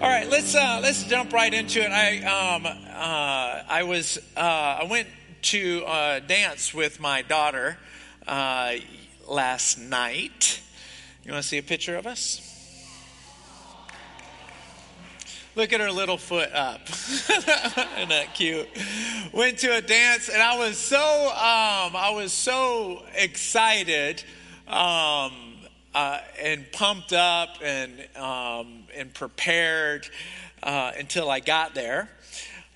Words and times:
All 0.00 0.08
right, 0.08 0.30
let's 0.30 0.54
uh, 0.54 0.78
let's 0.80 1.02
jump 1.02 1.32
right 1.32 1.52
into 1.52 1.82
it. 1.82 1.90
I 1.90 2.18
um, 2.18 2.66
uh, 2.66 3.62
I 3.68 3.82
was 3.82 4.16
uh, 4.36 4.40
I 4.40 4.86
went 4.88 5.08
to 5.42 5.82
uh, 5.84 6.20
dance 6.20 6.72
with 6.72 7.00
my 7.00 7.22
daughter 7.22 7.76
uh, 8.24 8.74
last 9.26 9.80
night. 9.80 10.62
You 11.24 11.32
want 11.32 11.42
to 11.42 11.48
see 11.48 11.58
a 11.58 11.64
picture 11.64 11.96
of 11.96 12.06
us? 12.06 12.40
Look 15.56 15.72
at 15.72 15.80
her 15.80 15.90
little 15.90 16.16
foot 16.16 16.52
up. 16.52 16.88
Isn't 16.90 18.08
that 18.08 18.34
cute? 18.34 18.68
Went 19.32 19.58
to 19.58 19.78
a 19.78 19.80
dance 19.80 20.28
and 20.28 20.40
I 20.40 20.58
was 20.58 20.78
so 20.78 20.96
um, 20.96 21.96
I 21.96 22.12
was 22.14 22.32
so 22.32 23.02
excited 23.16 24.22
um, 24.68 25.47
uh, 25.94 26.20
and 26.40 26.70
pumped 26.72 27.12
up 27.12 27.56
and 27.62 27.92
um, 28.16 28.84
and 28.94 29.12
prepared 29.12 30.08
uh, 30.62 30.92
until 30.98 31.30
I 31.30 31.40
got 31.40 31.74
there. 31.74 32.08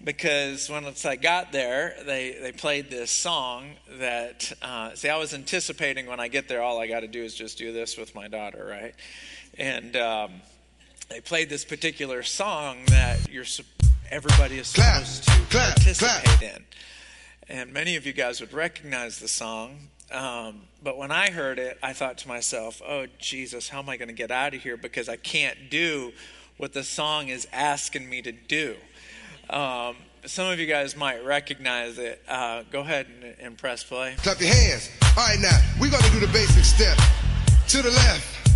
Because 0.04 0.68
once 0.68 1.06
I 1.06 1.14
got 1.14 1.52
there, 1.52 1.94
they, 2.04 2.32
they 2.32 2.50
played 2.50 2.90
this 2.90 3.08
song 3.08 3.74
that, 4.00 4.52
uh, 4.60 4.96
see, 4.96 5.08
I 5.08 5.16
was 5.16 5.32
anticipating 5.32 6.06
when 6.06 6.18
I 6.18 6.26
get 6.26 6.48
there, 6.48 6.60
all 6.60 6.80
I 6.80 6.88
got 6.88 7.00
to 7.00 7.06
do 7.06 7.22
is 7.22 7.36
just 7.36 7.56
do 7.56 7.72
this 7.72 7.96
with 7.96 8.12
my 8.12 8.26
daughter, 8.26 8.66
right? 8.68 8.96
And 9.56 9.96
um, 9.96 10.32
they 11.08 11.20
played 11.20 11.48
this 11.48 11.64
particular 11.64 12.24
song 12.24 12.78
that 12.86 13.30
you're 13.30 13.44
everybody 14.10 14.58
is 14.58 14.72
Clap, 14.72 15.04
supposed 15.04 15.24
to 15.24 15.30
clap, 15.50 15.76
participate 15.76 16.24
clap. 16.24 16.42
in. 16.42 16.64
And 17.48 17.72
many 17.72 17.94
of 17.94 18.04
you 18.04 18.12
guys 18.12 18.40
would 18.40 18.52
recognize 18.52 19.20
the 19.20 19.28
song. 19.28 19.88
Um, 20.12 20.62
but 20.82 20.98
when 20.98 21.10
I 21.10 21.30
heard 21.30 21.58
it, 21.58 21.78
I 21.82 21.92
thought 21.92 22.18
to 22.18 22.28
myself, 22.28 22.82
oh, 22.86 23.06
Jesus, 23.18 23.68
how 23.68 23.78
am 23.78 23.88
I 23.88 23.96
going 23.96 24.08
to 24.08 24.14
get 24.14 24.30
out 24.30 24.54
of 24.54 24.62
here? 24.62 24.76
Because 24.76 25.08
I 25.08 25.16
can't 25.16 25.70
do 25.70 26.12
what 26.58 26.74
the 26.74 26.84
song 26.84 27.28
is 27.28 27.48
asking 27.52 28.08
me 28.08 28.20
to 28.22 28.32
do. 28.32 28.76
Um, 29.48 29.96
some 30.26 30.46
of 30.52 30.60
you 30.60 30.66
guys 30.66 30.96
might 30.96 31.24
recognize 31.24 31.98
it. 31.98 32.22
Uh, 32.28 32.62
go 32.70 32.80
ahead 32.80 33.06
and, 33.06 33.34
and 33.40 33.58
press 33.58 33.82
play. 33.82 34.14
Clap 34.18 34.40
your 34.40 34.52
hands. 34.52 34.90
All 35.16 35.26
right, 35.26 35.38
now, 35.40 35.58
we're 35.80 35.90
going 35.90 36.02
to 36.02 36.10
do 36.10 36.20
the 36.20 36.32
basic 36.32 36.64
step. 36.64 36.96
To 37.68 37.82
the 37.82 37.90
left. 37.90 38.50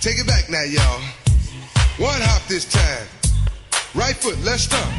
Take 0.00 0.18
it 0.18 0.26
back 0.26 0.48
now, 0.48 0.62
y'all. 0.62 1.00
One 1.98 2.20
hop 2.20 2.46
this 2.48 2.64
time. 2.64 3.06
Right 3.94 4.16
foot, 4.16 4.38
let's 4.44 4.62
stomp. 4.62 4.92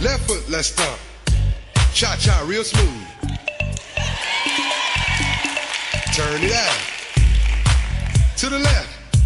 Left 0.00 0.22
foot, 0.26 0.48
let's 0.48 0.68
stomp. 0.68 0.98
Cha 1.92 2.16
cha, 2.20 2.44
real 2.46 2.64
smooth. 2.64 3.15
Turn 6.16 6.42
it 6.42 6.52
out. 6.52 6.80
To 8.38 8.48
the 8.48 8.58
left. 8.58 9.20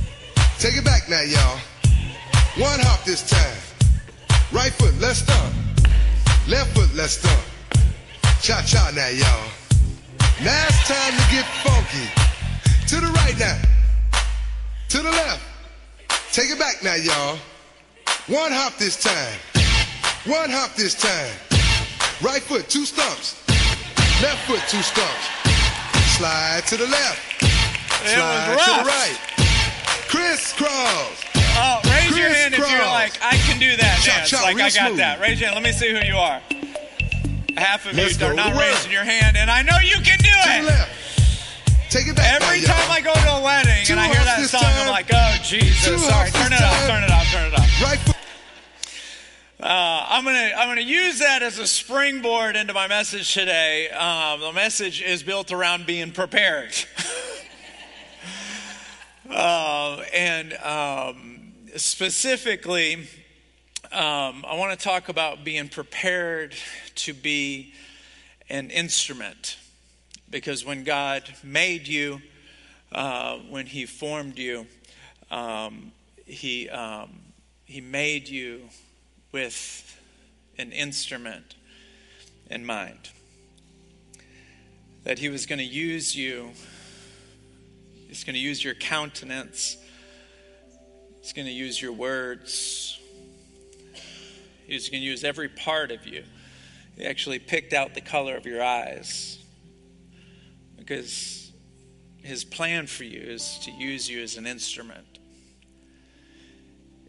Take 0.58 0.77
it 0.77 0.84
back 0.84 1.08
now, 1.08 1.20
y'all. 1.20 1.60
One 2.58 2.80
hop 2.80 3.05
this 3.05 3.22
time. 3.30 3.62
Right 4.50 4.72
foot, 4.72 4.92
let's 4.98 5.20
stomp. 5.20 5.55
Left 6.48 6.68
foot, 6.74 6.91
let's 6.96 7.12
stomp. 7.12 7.41
Cha 8.42 8.61
cha 8.66 8.91
now, 8.92 9.06
y'all. 9.06 9.48
Now 10.42 10.66
it's 10.66 10.88
time 10.88 11.12
to 11.14 11.24
get 11.30 11.46
funky. 11.62 12.11
To 12.88 12.96
the 12.96 13.06
right 13.22 13.38
now. 13.38 13.56
To 14.88 14.98
the 14.98 15.12
left. 15.12 15.46
Take 16.33 16.50
it 16.50 16.58
back 16.58 16.83
now, 16.83 16.96
y'all. 16.96 17.38
One 18.27 18.50
hop 18.50 18.77
this 18.78 19.00
time. 19.00 19.38
One 20.27 20.50
hop 20.50 20.74
this 20.74 20.96
time. 20.96 21.30
Right 22.20 22.42
foot, 22.42 22.68
two 22.68 22.84
stumps. 22.84 23.41
Left 24.20 24.44
foot, 24.48 24.62
two 24.66 24.83
stumps. 24.83 25.39
Slide 26.21 26.63
to 26.69 26.77
the 26.77 26.85
left. 26.85 27.17
It 28.05 28.13
Slide 28.13 28.53
to 28.53 28.85
the 28.85 28.89
right. 28.93 29.17
Crisscross. 30.05 31.17
Oh, 31.57 31.81
raise 31.89 32.13
your 32.13 32.29
hand 32.29 32.53
if 32.53 32.61
you're 32.61 32.85
like, 32.93 33.17
I 33.25 33.41
can 33.49 33.57
do 33.59 33.73
that 33.81 34.05
Chop, 34.05 34.29
dance. 34.29 34.33
like, 34.45 34.57
I 34.61 34.69
got 34.69 34.93
smooth. 34.93 34.98
that. 35.01 35.17
Raise 35.19 35.41
your 35.41 35.48
hand. 35.48 35.57
Let 35.57 35.65
me 35.65 35.73
see 35.73 35.89
who 35.89 35.97
you 36.05 36.20
are. 36.20 36.42
Half 37.57 37.89
of 37.89 37.97
Let's 37.97 38.20
you 38.20 38.27
are 38.27 38.35
not 38.35 38.53
raising 38.53 38.92
your 38.92 39.05
hand, 39.05 39.39
and 39.41 39.48
I 39.51 39.63
know 39.63 39.80
you 39.80 39.97
can 40.05 40.19
do 40.20 40.29
To 40.29 40.45
the 40.45 40.57
it. 40.61 40.64
left. 40.69 40.92
Take 41.89 42.07
it 42.07 42.17
back 42.17 42.36
Every 42.36 42.61
now, 42.61 42.69
time 42.69 42.85
y'all. 42.85 42.92
I 42.92 43.01
go 43.01 43.14
to 43.17 43.33
a 43.36 43.42
wedding 43.42 43.80
Two 43.89 43.95
and 43.97 44.01
I 44.05 44.13
hear 44.13 44.20
that 44.20 44.45
song, 44.45 44.61
I'm 44.63 44.92
like, 44.92 45.09
oh, 45.09 45.36
Jesus. 45.42 45.89
Two 45.89 45.97
Sorry, 45.97 46.29
turn 46.36 46.53
it 46.53 46.61
time. 46.61 46.85
turn 46.86 47.03
it 47.03 47.11
up, 47.11 47.25
turn 47.33 47.48
it 47.48 47.55
up. 47.57 47.64
Right 47.80 47.98
foot. 48.05 48.20
Uh, 49.63 50.07
I'm 50.09 50.25
gonna 50.25 50.53
I'm 50.57 50.69
gonna 50.69 50.81
use 50.81 51.19
that 51.19 51.43
as 51.43 51.59
a 51.59 51.67
springboard 51.67 52.57
into 52.57 52.73
my 52.73 52.89
message 52.89 53.35
today. 53.35 53.91
Um, 53.91 54.41
the 54.41 54.55
message 54.55 55.03
is 55.03 55.23
built 55.23 55.53
around 55.53 55.85
being 55.85 56.13
prepared, 56.13 56.75
uh, 59.31 60.03
and 60.15 60.55
um, 60.55 61.53
specifically, 61.77 63.07
um, 63.93 64.47
I 64.48 64.57
want 64.57 64.79
to 64.79 64.83
talk 64.83 65.11
about 65.11 65.45
being 65.45 65.69
prepared 65.69 66.55
to 66.95 67.13
be 67.13 67.75
an 68.48 68.71
instrument, 68.71 69.59
because 70.31 70.65
when 70.65 70.85
God 70.85 71.25
made 71.45 71.87
you, 71.87 72.23
uh, 72.92 73.37
when 73.51 73.67
He 73.67 73.85
formed 73.85 74.39
you, 74.39 74.67
um, 75.31 75.92
He 76.25 76.71
um, 76.71 77.11
He 77.67 77.83
made 77.83 78.27
you 78.27 78.63
with 79.33 80.01
an 80.58 80.73
instrument 80.73 81.55
in 82.51 82.64
mind. 82.67 83.11
That 85.05 85.18
he 85.18 85.29
was 85.29 85.46
going 85.46 85.58
to 85.58 85.64
use 85.64 86.14
you, 86.14 86.51
he's 88.08 88.24
going 88.24 88.35
to 88.35 88.41
use 88.41 88.63
your 88.63 88.74
countenance, 88.74 89.77
he's 91.20 91.33
going 91.33 91.46
to 91.46 91.52
use 91.52 91.80
your 91.80 91.92
words, 91.92 92.98
he's 94.67 94.89
going 94.89 95.01
to 95.01 95.07
use 95.07 95.24
every 95.24 95.48
part 95.48 95.91
of 95.91 96.07
you. 96.07 96.24
He 96.97 97.07
actually 97.07 97.39
picked 97.39 97.73
out 97.73 97.95
the 97.95 98.02
color 98.02 98.36
of 98.36 98.45
your 98.45 98.62
eyes 98.62 99.39
because 100.77 101.51
his 102.23 102.45
plan 102.45 102.86
for 102.86 103.05
you 103.05 103.20
is 103.20 103.58
to 103.62 103.70
use 103.70 104.11
you 104.11 104.23
as 104.23 104.36
an 104.36 104.47
instrument. 104.47 105.07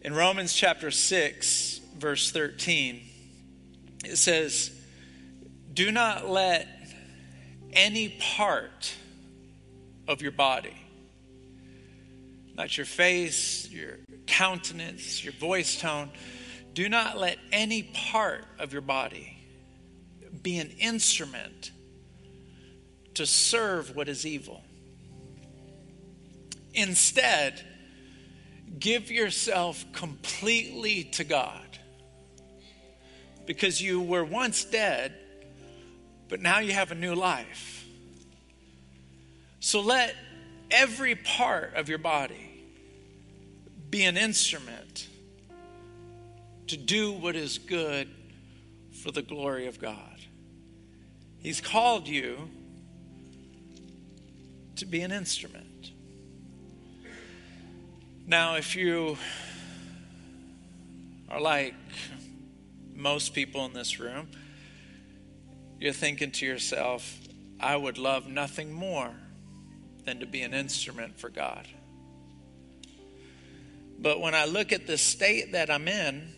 In 0.00 0.14
Romans 0.14 0.54
chapter 0.54 0.90
6, 0.90 1.81
verse 1.98 2.30
13, 2.30 3.00
it 4.04 4.16
says, 4.16 4.70
Do 5.72 5.90
not 5.90 6.28
let 6.28 6.68
any 7.72 8.10
part 8.20 8.94
of 10.08 10.22
your 10.22 10.32
body, 10.32 10.76
not 12.54 12.76
your 12.76 12.86
face, 12.86 13.68
your 13.70 13.98
countenance, 14.26 15.24
your 15.24 15.32
voice 15.34 15.80
tone, 15.80 16.10
do 16.74 16.88
not 16.88 17.18
let 17.18 17.38
any 17.52 17.82
part 17.82 18.44
of 18.58 18.72
your 18.72 18.82
body 18.82 19.38
be 20.42 20.58
an 20.58 20.70
instrument 20.78 21.70
to 23.14 23.26
serve 23.26 23.94
what 23.94 24.08
is 24.08 24.26
evil. 24.26 24.62
Instead, 26.74 27.62
give 28.78 29.10
yourself 29.10 29.84
completely 29.92 31.04
to 31.04 31.24
God. 31.24 31.71
Because 33.46 33.80
you 33.80 34.00
were 34.00 34.24
once 34.24 34.64
dead, 34.64 35.12
but 36.28 36.40
now 36.40 36.60
you 36.60 36.72
have 36.72 36.90
a 36.92 36.94
new 36.94 37.14
life. 37.14 37.84
So 39.60 39.80
let 39.80 40.14
every 40.70 41.14
part 41.14 41.74
of 41.74 41.88
your 41.88 41.98
body 41.98 42.64
be 43.90 44.04
an 44.04 44.16
instrument 44.16 45.08
to 46.68 46.76
do 46.76 47.12
what 47.12 47.36
is 47.36 47.58
good 47.58 48.08
for 49.02 49.10
the 49.10 49.22
glory 49.22 49.66
of 49.66 49.78
God. 49.78 49.98
He's 51.40 51.60
called 51.60 52.08
you 52.08 52.48
to 54.76 54.86
be 54.86 55.02
an 55.02 55.12
instrument. 55.12 55.90
Now, 58.26 58.54
if 58.56 58.74
you 58.76 59.18
are 61.28 61.40
like 61.40 61.74
most 62.94 63.34
people 63.34 63.64
in 63.64 63.72
this 63.72 63.98
room, 63.98 64.28
you're 65.78 65.92
thinking 65.92 66.30
to 66.32 66.46
yourself, 66.46 67.18
I 67.58 67.76
would 67.76 67.98
love 67.98 68.26
nothing 68.26 68.72
more 68.72 69.12
than 70.04 70.20
to 70.20 70.26
be 70.26 70.42
an 70.42 70.54
instrument 70.54 71.18
for 71.18 71.28
God. 71.28 71.66
But 73.98 74.20
when 74.20 74.34
I 74.34 74.46
look 74.46 74.72
at 74.72 74.86
the 74.86 74.98
state 74.98 75.52
that 75.52 75.70
I'm 75.70 75.86
in, 75.86 76.28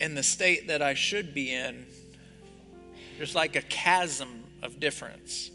and 0.00 0.16
the 0.16 0.22
state 0.22 0.68
that 0.68 0.82
I 0.82 0.94
should 0.94 1.34
be 1.34 1.54
in, 1.54 1.86
there's 3.16 3.34
like 3.34 3.56
a 3.56 3.62
chasm 3.62 4.44
of 4.62 4.80
difference 4.80 5.50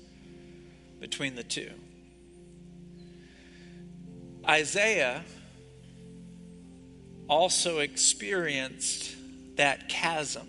between 1.00 1.36
the 1.36 1.44
two. 1.44 1.72
Isaiah 4.48 5.24
also 7.30 7.80
experienced 7.80 9.16
that 9.56 9.88
chasm. 9.88 10.48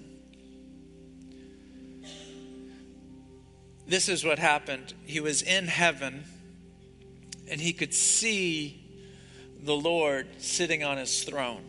This 3.86 4.08
is 4.08 4.24
what 4.24 4.38
happened. 4.38 4.94
He 5.04 5.20
was 5.20 5.42
in 5.42 5.66
heaven 5.66 6.24
and 7.50 7.60
he 7.60 7.72
could 7.72 7.92
see 7.92 8.80
the 9.62 9.74
Lord 9.74 10.28
sitting 10.38 10.84
on 10.84 10.96
his 10.96 11.24
throne. 11.24 11.64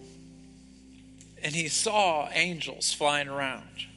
And 1.43 1.55
he 1.55 1.67
saw 1.67 2.29
angels 2.31 2.93
flying 2.93 3.27
around. 3.27 3.87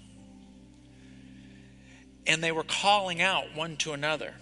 And 2.27 2.43
they 2.43 2.51
were 2.51 2.65
calling 2.65 3.21
out 3.21 3.55
one 3.55 3.77
to 3.79 3.93
another. 3.93 4.33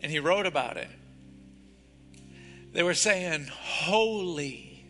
And 0.00 0.12
he 0.12 0.18
wrote 0.18 0.44
about 0.44 0.76
it. 0.76 0.90
They 2.72 2.82
were 2.82 2.94
saying, 2.94 3.46
Holy, 3.50 4.84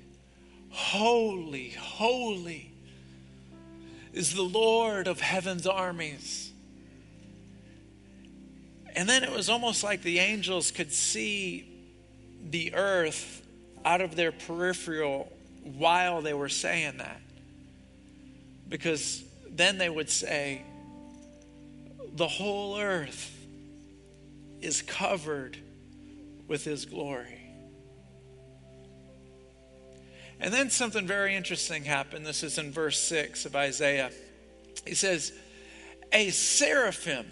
holy, 0.70 1.70
holy 1.70 2.70
is 4.12 4.34
the 4.34 4.42
Lord 4.42 5.06
of 5.06 5.20
heaven's 5.20 5.66
armies. 5.66 6.52
And 8.94 9.08
then 9.08 9.22
it 9.22 9.30
was 9.30 9.48
almost 9.48 9.84
like 9.84 10.02
the 10.02 10.18
angels 10.18 10.70
could 10.70 10.92
see 10.92 11.66
the 12.50 12.74
earth 12.74 13.42
out 13.84 14.00
of 14.00 14.16
their 14.16 14.32
peripheral 14.32 15.32
while 15.62 16.22
they 16.22 16.34
were 16.34 16.48
saying 16.48 16.98
that. 16.98 17.20
Because 18.68 19.22
then 19.48 19.78
they 19.78 19.88
would 19.88 20.10
say, 20.10 20.62
the 22.14 22.28
whole 22.28 22.78
earth 22.78 23.36
is 24.60 24.82
covered 24.82 25.56
with 26.48 26.64
his 26.64 26.84
glory. 26.84 27.39
And 30.40 30.54
then 30.54 30.70
something 30.70 31.06
very 31.06 31.36
interesting 31.36 31.84
happened. 31.84 32.24
This 32.24 32.42
is 32.42 32.56
in 32.56 32.72
verse 32.72 32.98
6 32.98 33.44
of 33.44 33.54
Isaiah. 33.54 34.10
He 34.86 34.94
says, 34.94 35.32
A 36.12 36.30
seraphim, 36.30 37.26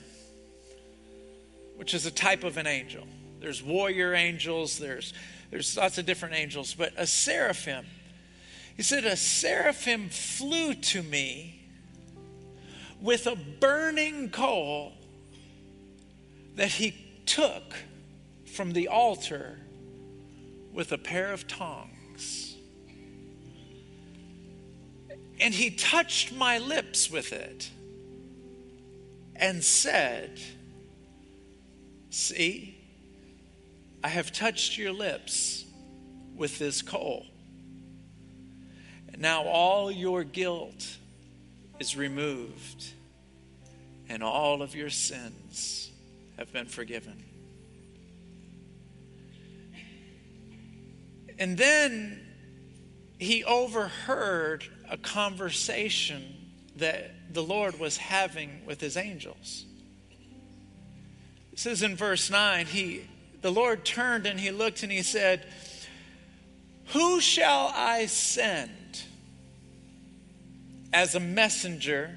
which 1.76 1.94
is 1.94 2.04
a 2.04 2.10
type 2.10 2.44
of 2.44 2.58
an 2.58 2.66
angel. 2.66 3.06
There's 3.40 3.62
warrior 3.62 4.14
angels, 4.14 4.78
there's, 4.78 5.14
there's 5.50 5.76
lots 5.76 5.96
of 5.96 6.04
different 6.04 6.34
angels, 6.34 6.74
but 6.74 6.92
a 6.98 7.06
seraphim. 7.06 7.86
He 8.76 8.82
said, 8.82 9.04
A 9.04 9.16
seraphim 9.16 10.10
flew 10.10 10.74
to 10.74 11.02
me 11.02 11.66
with 13.00 13.26
a 13.26 13.36
burning 13.36 14.28
coal 14.28 14.92
that 16.56 16.68
he 16.68 17.22
took 17.24 17.74
from 18.44 18.72
the 18.72 18.88
altar 18.88 19.60
with 20.72 20.92
a 20.92 20.98
pair 20.98 21.32
of 21.32 21.46
tongs. 21.46 21.97
And 25.40 25.54
he 25.54 25.70
touched 25.70 26.32
my 26.32 26.58
lips 26.58 27.10
with 27.10 27.32
it 27.32 27.70
and 29.36 29.62
said, 29.62 30.40
See, 32.10 32.76
I 34.02 34.08
have 34.08 34.32
touched 34.32 34.78
your 34.78 34.92
lips 34.92 35.64
with 36.34 36.58
this 36.58 36.82
coal. 36.82 37.26
Now 39.18 39.42
all 39.42 39.90
your 39.90 40.22
guilt 40.22 40.96
is 41.80 41.96
removed, 41.96 42.84
and 44.08 44.22
all 44.22 44.62
of 44.62 44.76
your 44.76 44.90
sins 44.90 45.90
have 46.36 46.52
been 46.52 46.66
forgiven. 46.66 47.24
And 51.36 51.58
then 51.58 52.20
he 53.18 53.42
overheard 53.42 54.64
a 54.90 54.96
conversation 54.96 56.24
that 56.76 57.32
the 57.32 57.42
Lord 57.42 57.78
was 57.78 57.96
having 57.96 58.64
with 58.66 58.80
his 58.80 58.96
angels. 58.96 59.64
It 61.52 61.58
says 61.58 61.82
in 61.82 61.96
verse 61.96 62.30
9, 62.30 62.66
he, 62.66 63.02
the 63.42 63.50
Lord 63.50 63.84
turned 63.84 64.26
and 64.26 64.38
he 64.38 64.50
looked 64.50 64.82
and 64.82 64.92
he 64.92 65.02
said, 65.02 65.46
Who 66.88 67.20
shall 67.20 67.72
I 67.74 68.06
send 68.06 69.02
as 70.92 71.14
a 71.14 71.20
messenger 71.20 72.14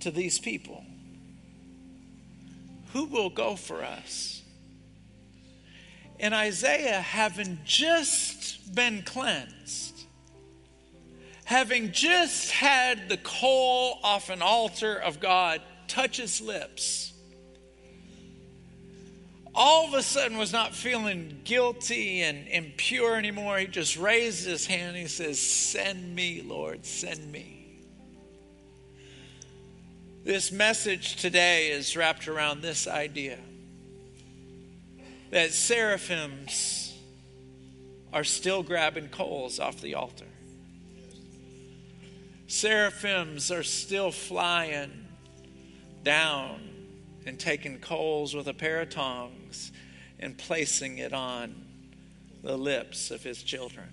to 0.00 0.10
these 0.10 0.38
people? 0.38 0.84
Who 2.92 3.04
will 3.04 3.30
go 3.30 3.56
for 3.56 3.82
us? 3.82 4.42
And 6.18 6.34
Isaiah, 6.34 7.00
having 7.00 7.58
just 7.64 8.74
been 8.74 9.02
cleansed, 9.02 9.91
having 11.44 11.92
just 11.92 12.50
had 12.50 13.08
the 13.08 13.16
coal 13.18 13.98
off 14.02 14.30
an 14.30 14.42
altar 14.42 14.96
of 14.96 15.20
God 15.20 15.60
touch 15.88 16.16
his 16.16 16.40
lips, 16.40 17.12
all 19.54 19.86
of 19.86 19.94
a 19.94 20.02
sudden 20.02 20.38
was 20.38 20.52
not 20.52 20.74
feeling 20.74 21.40
guilty 21.44 22.22
and 22.22 22.48
impure 22.48 23.16
anymore. 23.16 23.58
He 23.58 23.66
just 23.66 23.98
raised 23.98 24.46
his 24.46 24.66
hand. 24.66 24.90
And 24.90 24.96
he 24.96 25.08
says, 25.08 25.38
Send 25.38 26.14
me, 26.14 26.42
Lord, 26.42 26.86
send 26.86 27.30
me. 27.30 27.80
This 30.24 30.52
message 30.52 31.16
today 31.16 31.70
is 31.70 31.96
wrapped 31.96 32.28
around 32.28 32.62
this 32.62 32.86
idea 32.86 33.38
that 35.30 35.50
seraphims 35.50 36.94
are 38.12 38.24
still 38.24 38.62
grabbing 38.62 39.08
coals 39.08 39.58
off 39.58 39.80
the 39.80 39.96
altar. 39.96 40.26
Seraphims 42.52 43.50
are 43.50 43.62
still 43.62 44.10
flying 44.10 45.06
down 46.02 46.60
and 47.24 47.40
taking 47.40 47.78
coals 47.78 48.34
with 48.34 48.46
a 48.46 48.52
pair 48.52 48.82
of 48.82 48.90
tongs 48.90 49.72
and 50.20 50.36
placing 50.36 50.98
it 50.98 51.14
on 51.14 51.64
the 52.42 52.54
lips 52.54 53.10
of 53.10 53.22
his 53.22 53.42
children. 53.42 53.88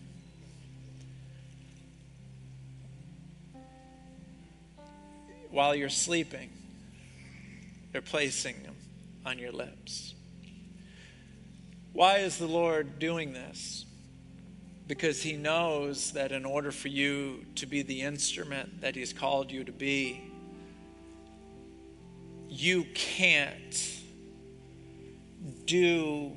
While 5.50 5.74
you're 5.74 5.88
sleeping, 5.88 6.50
they're 7.94 8.02
placing 8.02 8.62
them 8.64 8.76
on 9.26 9.40
your 9.40 9.54
lips. 9.54 10.16
Why 11.94 12.18
is 12.18 12.38
the 12.38 12.48
Lord 12.48 13.00
doing 13.00 13.32
this? 13.32 13.86
Because 14.90 15.22
He 15.22 15.38
knows 15.38 16.14
that 16.14 16.32
in 16.32 16.46
order 16.46 16.72
for 16.72 16.88
you 16.88 17.46
to 17.56 17.68
be 17.68 17.84
the 17.84 18.02
instrument 18.02 18.82
that 18.82 18.96
He's 18.96 19.14
called 19.14 19.52
you 19.52 19.64
to 19.64 19.72
be, 19.72 20.20
you 22.50 22.86
can't 22.96 24.00
do 25.66 26.32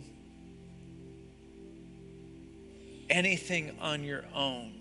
anything 3.08 3.74
on 3.80 4.04
your 4.04 4.24
own. 4.34 4.74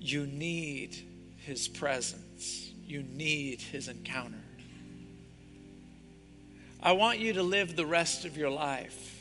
You 0.00 0.26
need 0.26 0.96
His 1.36 1.68
presence, 1.68 2.72
you 2.84 3.04
need 3.04 3.60
His 3.60 3.86
encounter. 3.86 4.42
I 6.82 6.90
want 6.90 7.20
you 7.20 7.34
to 7.34 7.44
live 7.44 7.76
the 7.76 7.86
rest 7.86 8.24
of 8.24 8.36
your 8.36 8.50
life 8.50 9.15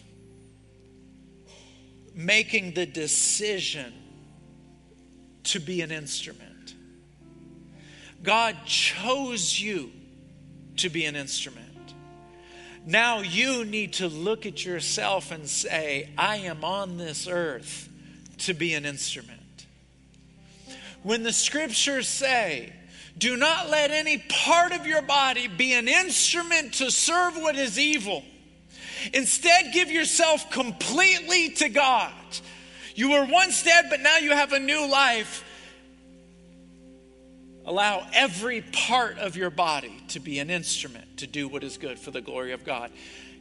making 2.15 2.73
the 2.73 2.85
decision 2.85 3.93
to 5.43 5.59
be 5.59 5.81
an 5.81 5.91
instrument. 5.91 6.73
God 8.23 8.55
chose 8.65 9.59
you 9.59 9.91
to 10.77 10.89
be 10.89 11.05
an 11.05 11.15
instrument. 11.15 11.65
Now 12.85 13.19
you 13.19 13.65
need 13.65 13.93
to 13.93 14.07
look 14.07 14.45
at 14.45 14.63
yourself 14.63 15.31
and 15.31 15.47
say, 15.47 16.09
I 16.17 16.37
am 16.37 16.63
on 16.63 16.97
this 16.97 17.27
earth 17.27 17.89
to 18.39 18.53
be 18.53 18.73
an 18.73 18.85
instrument. 18.85 19.65
When 21.03 21.23
the 21.23 21.33
scriptures 21.33 22.07
say, 22.07 22.73
do 23.17 23.37
not 23.37 23.69
let 23.69 23.91
any 23.91 24.17
part 24.17 24.71
of 24.71 24.85
your 24.85 25.01
body 25.01 25.47
be 25.47 25.73
an 25.73 25.87
instrument 25.87 26.73
to 26.75 26.91
serve 26.91 27.35
what 27.37 27.55
is 27.55 27.79
evil. 27.79 28.23
Instead, 29.13 29.73
give 29.73 29.91
yourself 29.91 30.49
completely 30.51 31.49
to 31.51 31.69
God. 31.69 32.13
You 32.95 33.11
were 33.11 33.25
once 33.25 33.63
dead, 33.63 33.85
but 33.89 33.99
now 33.99 34.17
you 34.17 34.31
have 34.31 34.53
a 34.53 34.59
new 34.59 34.89
life. 34.89 35.43
Allow 37.65 38.07
every 38.13 38.61
part 38.61 39.17
of 39.17 39.35
your 39.35 39.49
body 39.49 39.97
to 40.09 40.19
be 40.19 40.39
an 40.39 40.49
instrument 40.49 41.17
to 41.17 41.27
do 41.27 41.47
what 41.47 41.63
is 41.63 41.77
good 41.77 41.97
for 41.97 42.11
the 42.11 42.21
glory 42.21 42.51
of 42.51 42.63
God. 42.63 42.91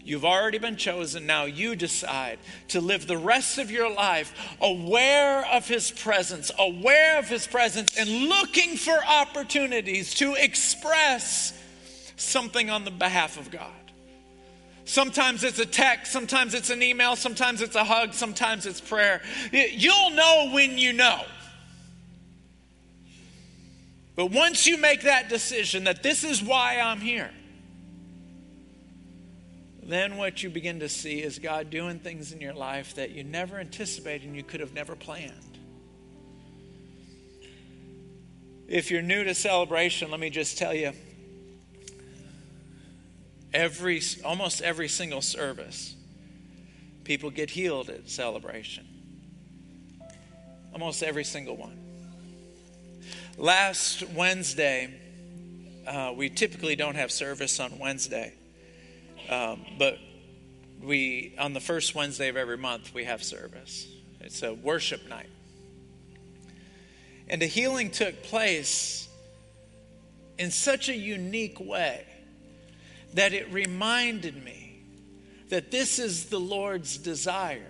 You've 0.02 0.24
already 0.24 0.58
been 0.58 0.76
chosen. 0.76 1.26
Now 1.26 1.44
you 1.44 1.76
decide 1.76 2.38
to 2.68 2.80
live 2.80 3.06
the 3.06 3.16
rest 3.16 3.58
of 3.58 3.70
your 3.70 3.90
life 3.90 4.34
aware 4.60 5.46
of 5.46 5.66
His 5.66 5.90
presence, 5.90 6.50
aware 6.58 7.18
of 7.18 7.28
His 7.28 7.46
presence, 7.46 7.96
and 7.96 8.28
looking 8.28 8.76
for 8.76 8.98
opportunities 9.06 10.14
to 10.14 10.34
express 10.34 11.58
something 12.16 12.70
on 12.70 12.84
the 12.84 12.90
behalf 12.90 13.38
of 13.38 13.50
God. 13.50 13.83
Sometimes 14.84 15.44
it's 15.44 15.58
a 15.58 15.66
text, 15.66 16.12
sometimes 16.12 16.52
it's 16.52 16.70
an 16.70 16.82
email, 16.82 17.16
sometimes 17.16 17.62
it's 17.62 17.74
a 17.74 17.84
hug, 17.84 18.12
sometimes 18.12 18.66
it's 18.66 18.80
prayer. 18.80 19.22
You'll 19.50 20.10
know 20.10 20.50
when 20.52 20.76
you 20.76 20.92
know. 20.92 21.22
But 24.14 24.30
once 24.30 24.66
you 24.66 24.78
make 24.78 25.02
that 25.02 25.28
decision 25.28 25.84
that 25.84 26.02
this 26.02 26.22
is 26.22 26.42
why 26.42 26.78
I'm 26.78 27.00
here, 27.00 27.30
then 29.82 30.16
what 30.16 30.42
you 30.42 30.50
begin 30.50 30.80
to 30.80 30.88
see 30.88 31.22
is 31.22 31.38
God 31.38 31.70
doing 31.70 31.98
things 31.98 32.32
in 32.32 32.40
your 32.40 32.54
life 32.54 32.94
that 32.94 33.10
you 33.10 33.24
never 33.24 33.58
anticipated 33.58 34.26
and 34.26 34.36
you 34.36 34.42
could 34.42 34.60
have 34.60 34.72
never 34.72 34.94
planned. 34.94 35.58
If 38.66 38.90
you're 38.90 39.02
new 39.02 39.24
to 39.24 39.34
celebration, 39.34 40.10
let 40.10 40.20
me 40.20 40.30
just 40.30 40.56
tell 40.56 40.72
you 40.72 40.92
every 43.54 44.02
almost 44.24 44.60
every 44.60 44.88
single 44.88 45.22
service 45.22 45.94
people 47.04 47.30
get 47.30 47.50
healed 47.50 47.88
at 47.88 48.10
celebration. 48.10 48.86
Almost 50.72 51.02
every 51.02 51.24
single 51.24 51.56
one. 51.56 51.78
Last 53.36 54.02
Wednesday, 54.10 54.92
uh, 55.86 56.12
we 56.16 56.30
typically 56.30 56.76
don't 56.76 56.96
have 56.96 57.12
service 57.12 57.60
on 57.60 57.78
Wednesday, 57.78 58.32
um, 59.28 59.64
but 59.78 59.98
we 60.82 61.34
on 61.38 61.52
the 61.52 61.60
first 61.60 61.94
Wednesday 61.94 62.28
of 62.28 62.36
every 62.36 62.56
month 62.56 62.92
we 62.92 63.04
have 63.04 63.22
service. 63.22 63.86
It's 64.20 64.42
a 64.42 64.54
worship 64.54 65.08
night. 65.08 65.28
And 67.28 67.42
a 67.42 67.46
healing 67.46 67.90
took 67.90 68.22
place 68.22 69.08
in 70.38 70.50
such 70.50 70.88
a 70.88 70.96
unique 70.96 71.60
way 71.60 72.04
that 73.14 73.32
it 73.32 73.50
reminded 73.52 74.44
me 74.44 74.82
that 75.48 75.70
this 75.70 75.98
is 75.98 76.26
the 76.26 76.38
Lord's 76.38 76.98
desire 76.98 77.62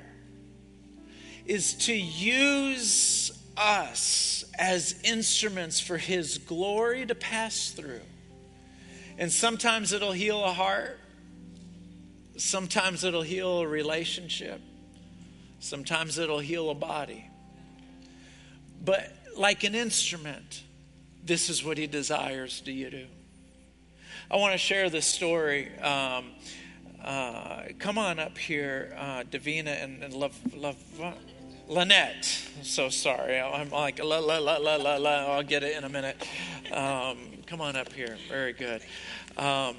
is 1.46 1.74
to 1.74 1.94
use 1.94 3.38
us 3.56 4.44
as 4.58 5.00
instruments 5.04 5.80
for 5.80 5.98
his 5.98 6.38
glory 6.38 7.04
to 7.06 7.14
pass 7.14 7.70
through. 7.70 8.00
And 9.18 9.30
sometimes 9.30 9.92
it'll 9.92 10.12
heal 10.12 10.42
a 10.42 10.52
heart, 10.52 10.98
sometimes 12.36 13.04
it'll 13.04 13.22
heal 13.22 13.60
a 13.60 13.68
relationship, 13.68 14.60
sometimes 15.60 16.18
it'll 16.18 16.40
heal 16.40 16.70
a 16.70 16.74
body. 16.74 17.28
But 18.82 19.12
like 19.36 19.64
an 19.64 19.74
instrument, 19.74 20.62
this 21.22 21.48
is 21.48 21.62
what 21.62 21.78
he 21.78 21.86
desires 21.86 22.60
do 22.60 22.72
you 22.72 22.90
do. 22.90 23.06
I 24.30 24.36
want 24.36 24.52
to 24.52 24.58
share 24.58 24.88
this 24.88 25.04
story. 25.04 25.70
Um, 25.78 26.32
uh, 27.04 27.64
come 27.78 27.98
on 27.98 28.18
up 28.18 28.38
here, 28.38 28.96
uh, 28.98 29.22
Davina 29.30 29.82
and, 29.84 30.02
and 30.02 30.14
Love, 30.14 30.38
Love, 30.56 30.76
Lynette. 31.68 32.24
so 32.62 32.88
sorry. 32.88 33.38
I'm 33.38 33.68
like, 33.68 34.02
la, 34.02 34.18
la, 34.20 34.38
la, 34.38 34.56
la, 34.56 34.76
la, 34.76 34.96
la. 34.96 35.10
I'll 35.34 35.42
get 35.42 35.62
it 35.62 35.76
in 35.76 35.84
a 35.84 35.90
minute. 35.90 36.16
Um, 36.72 37.18
come 37.44 37.60
on 37.60 37.76
up 37.76 37.92
here. 37.92 38.16
Very 38.30 38.54
good. 38.54 38.80
Um, 39.36 39.76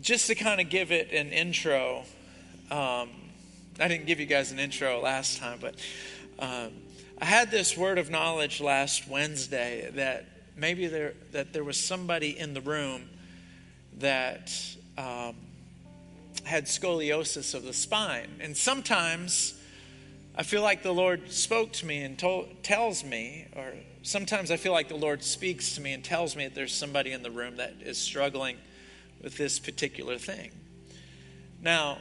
just 0.00 0.28
to 0.28 0.34
kind 0.34 0.60
of 0.60 0.70
give 0.70 0.90
it 0.90 1.12
an 1.12 1.28
intro, 1.32 2.04
um, 2.70 3.10
I 3.78 3.88
didn't 3.88 4.06
give 4.06 4.20
you 4.20 4.26
guys 4.26 4.52
an 4.52 4.58
intro 4.58 5.02
last 5.02 5.38
time, 5.38 5.58
but 5.60 5.74
um, 6.38 6.72
I 7.20 7.26
had 7.26 7.50
this 7.50 7.76
word 7.76 7.98
of 7.98 8.08
knowledge 8.08 8.62
last 8.62 9.06
Wednesday 9.06 9.90
that 9.94 10.24
maybe 10.58 10.86
there 10.86 11.14
that 11.32 11.52
there 11.52 11.64
was 11.64 11.78
somebody 11.78 12.38
in 12.38 12.54
the 12.54 12.60
room 12.60 13.08
that 13.98 14.52
um, 14.96 15.36
had 16.44 16.66
scoliosis 16.66 17.54
of 17.54 17.64
the 17.64 17.72
spine, 17.72 18.28
and 18.40 18.56
sometimes 18.56 19.54
I 20.36 20.44
feel 20.44 20.62
like 20.62 20.84
the 20.84 20.94
Lord 20.94 21.32
spoke 21.32 21.72
to 21.74 21.86
me 21.86 22.02
and 22.04 22.16
told, 22.16 22.62
tells 22.62 23.02
me, 23.02 23.48
or 23.56 23.72
sometimes 24.02 24.52
I 24.52 24.56
feel 24.56 24.72
like 24.72 24.88
the 24.88 24.96
Lord 24.96 25.24
speaks 25.24 25.74
to 25.74 25.80
me 25.80 25.92
and 25.92 26.04
tells 26.04 26.36
me 26.36 26.44
that 26.44 26.54
there's 26.54 26.72
somebody 26.72 27.10
in 27.10 27.24
the 27.24 27.30
room 27.30 27.56
that 27.56 27.74
is 27.80 27.98
struggling 27.98 28.56
with 29.20 29.36
this 29.36 29.58
particular 29.58 30.16
thing. 30.16 30.52
Now, 31.60 31.98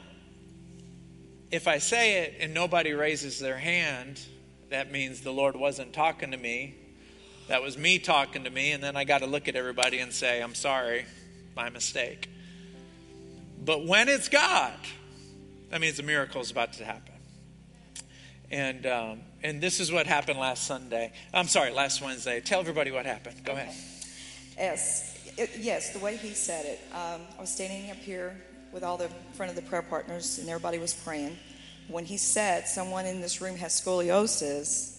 if 1.50 1.68
I 1.68 1.80
say 1.80 2.20
it 2.20 2.36
and 2.40 2.54
nobody 2.54 2.94
raises 2.94 3.40
their 3.40 3.58
hand, 3.58 4.22
that 4.70 4.92
means 4.92 5.22
the 5.22 5.34
Lord 5.34 5.56
wasn't 5.56 5.94
talking 5.94 6.30
to 6.30 6.38
me. 6.38 6.76
That 7.48 7.62
was 7.62 7.78
me 7.78 7.98
talking 7.98 8.44
to 8.44 8.50
me, 8.50 8.74
and 8.74 8.84
then 8.84 8.98
I 8.98 9.06
got 9.06 9.20
to 9.20 9.26
look 9.26 9.48
at 9.48 9.56
everybody 9.56 10.00
and 10.00 10.12
say, 10.12 10.42
I'm 10.42 10.56
sorry, 10.56 11.06
my 11.56 11.70
mistake. 11.70 12.30
But 13.64 13.86
when 13.86 14.10
it's 14.10 14.28
God, 14.28 14.74
that 15.70 15.80
means 15.80 15.98
a 16.00 16.04
miracle 16.04 16.42
is 16.42 16.52
about 16.52 16.74
to 16.74 16.86
happen. 16.86 17.14
And, 18.52 18.86
um, 18.86 19.20
and 19.44 19.62
this 19.62 19.80
is 19.80 19.92
what 19.92 20.08
happened 20.08 20.40
last 20.40 20.66
Sunday. 20.68 21.14
I'm 21.34 21.48
sorry, 21.48 21.72
last 21.72 22.02
Wednesday. 22.02 22.42
Tell 22.42 22.60
everybody 22.60 22.92
what 22.92 23.06
happened. 23.06 23.44
Go 23.44 23.54
ahead. 23.54 23.74
Yes, 24.58 25.18
yes, 25.58 25.94
the 25.94 26.00
way 26.00 26.18
he 26.18 26.34
said 26.34 26.66
it. 26.66 26.80
Um, 26.94 27.22
I 27.38 27.42
was 27.42 27.50
standing 27.50 27.92
up 27.92 27.98
here 27.98 28.36
with 28.74 28.84
all 28.84 28.98
the 28.98 29.10
front 29.34 29.50
of 29.50 29.56
the 29.56 29.62
prayer 29.62 29.82
partners, 29.82 30.40
and 30.40 30.50
everybody 30.50 30.80
was 30.80 30.94
praying 30.94 31.38
when 31.88 32.06
he 32.06 32.18
said 32.18 32.68
someone 32.68 33.06
in 33.06 33.22
this 33.22 33.42
room 33.42 33.56
has 33.56 33.80
scoliosis, 33.80 34.97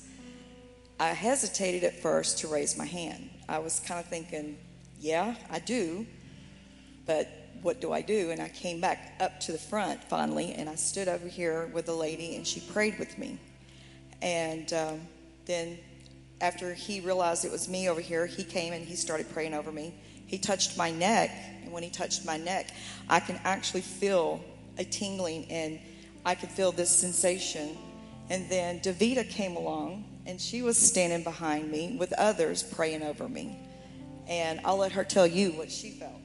I 1.00 1.09
hesitated 1.09 1.85
at 1.85 2.00
first 2.00 2.38
to 2.38 2.49
raise 2.49 2.76
my 2.76 2.85
hand. 2.85 3.31
I 3.49 3.61
was 3.61 3.81
kind 3.81 4.00
of 4.00 4.07
thinking, 4.07 4.59
yeah, 5.00 5.37
I 5.49 5.61
do, 5.61 6.07
but 7.07 7.28
what 7.62 7.81
do 7.81 7.93
I 7.93 8.02
do? 8.02 8.31
And 8.31 8.40
I 8.40 8.49
came 8.49 8.81
back 8.81 9.14
up 9.21 9.38
to 9.40 9.52
the 9.52 9.59
front 9.59 10.02
finally, 10.05 10.55
and 10.55 10.69
I 10.69 10.75
stood 10.75 11.07
over 11.07 11.28
here 11.28 11.71
with 11.73 11.88
a 11.88 11.95
lady, 11.95 12.35
and 12.37 12.47
she 12.47 12.61
prayed 12.61 12.99
with 12.99 13.17
me. 13.17 13.38
And 14.23 14.73
um, 14.73 15.00
then, 15.47 15.78
after 16.40 16.75
he 16.75 17.00
realized 17.00 17.45
it 17.45 17.52
was 17.52 17.69
me 17.69 17.88
over 17.88 18.00
here, 18.00 18.26
he 18.26 18.43
came 18.43 18.73
and 18.73 18.85
he 18.85 18.97
started 18.97 19.33
praying 19.33 19.55
over 19.55 19.71
me. 19.71 19.95
He 20.26 20.38
touched 20.38 20.76
my 20.76 20.90
neck, 20.90 21.31
and 21.62 21.73
when 21.73 21.83
he 21.83 21.90
touched 21.90 22.26
my 22.26 22.37
neck, 22.37 22.71
I 23.09 23.21
can 23.21 23.40
actually 23.45 23.81
feel 23.83 24.45
a 24.78 24.85
tingling 24.85 25.47
and 25.50 25.78
I 26.25 26.35
could 26.35 26.50
feel 26.50 26.73
this 26.73 26.90
sensation. 26.90 27.76
And 28.31 28.49
then 28.50 28.81
Davita 28.81 29.28
came 29.28 29.57
along 29.57 30.05
and 30.28 30.38
she 30.38 30.61
was 30.61 30.76
standing 30.76 31.25
behind 31.25 31.70
me 31.70 31.97
with 31.99 32.12
others 32.12 32.62
praying 32.62 33.02
over 33.02 33.26
me. 33.28 33.58
And 34.28 34.61
I'll 34.62 34.76
let 34.76 34.92
her 34.92 35.02
tell 35.02 35.26
you 35.26 35.52
what 35.52 35.73
she 35.73 35.90
felt. 35.90 36.20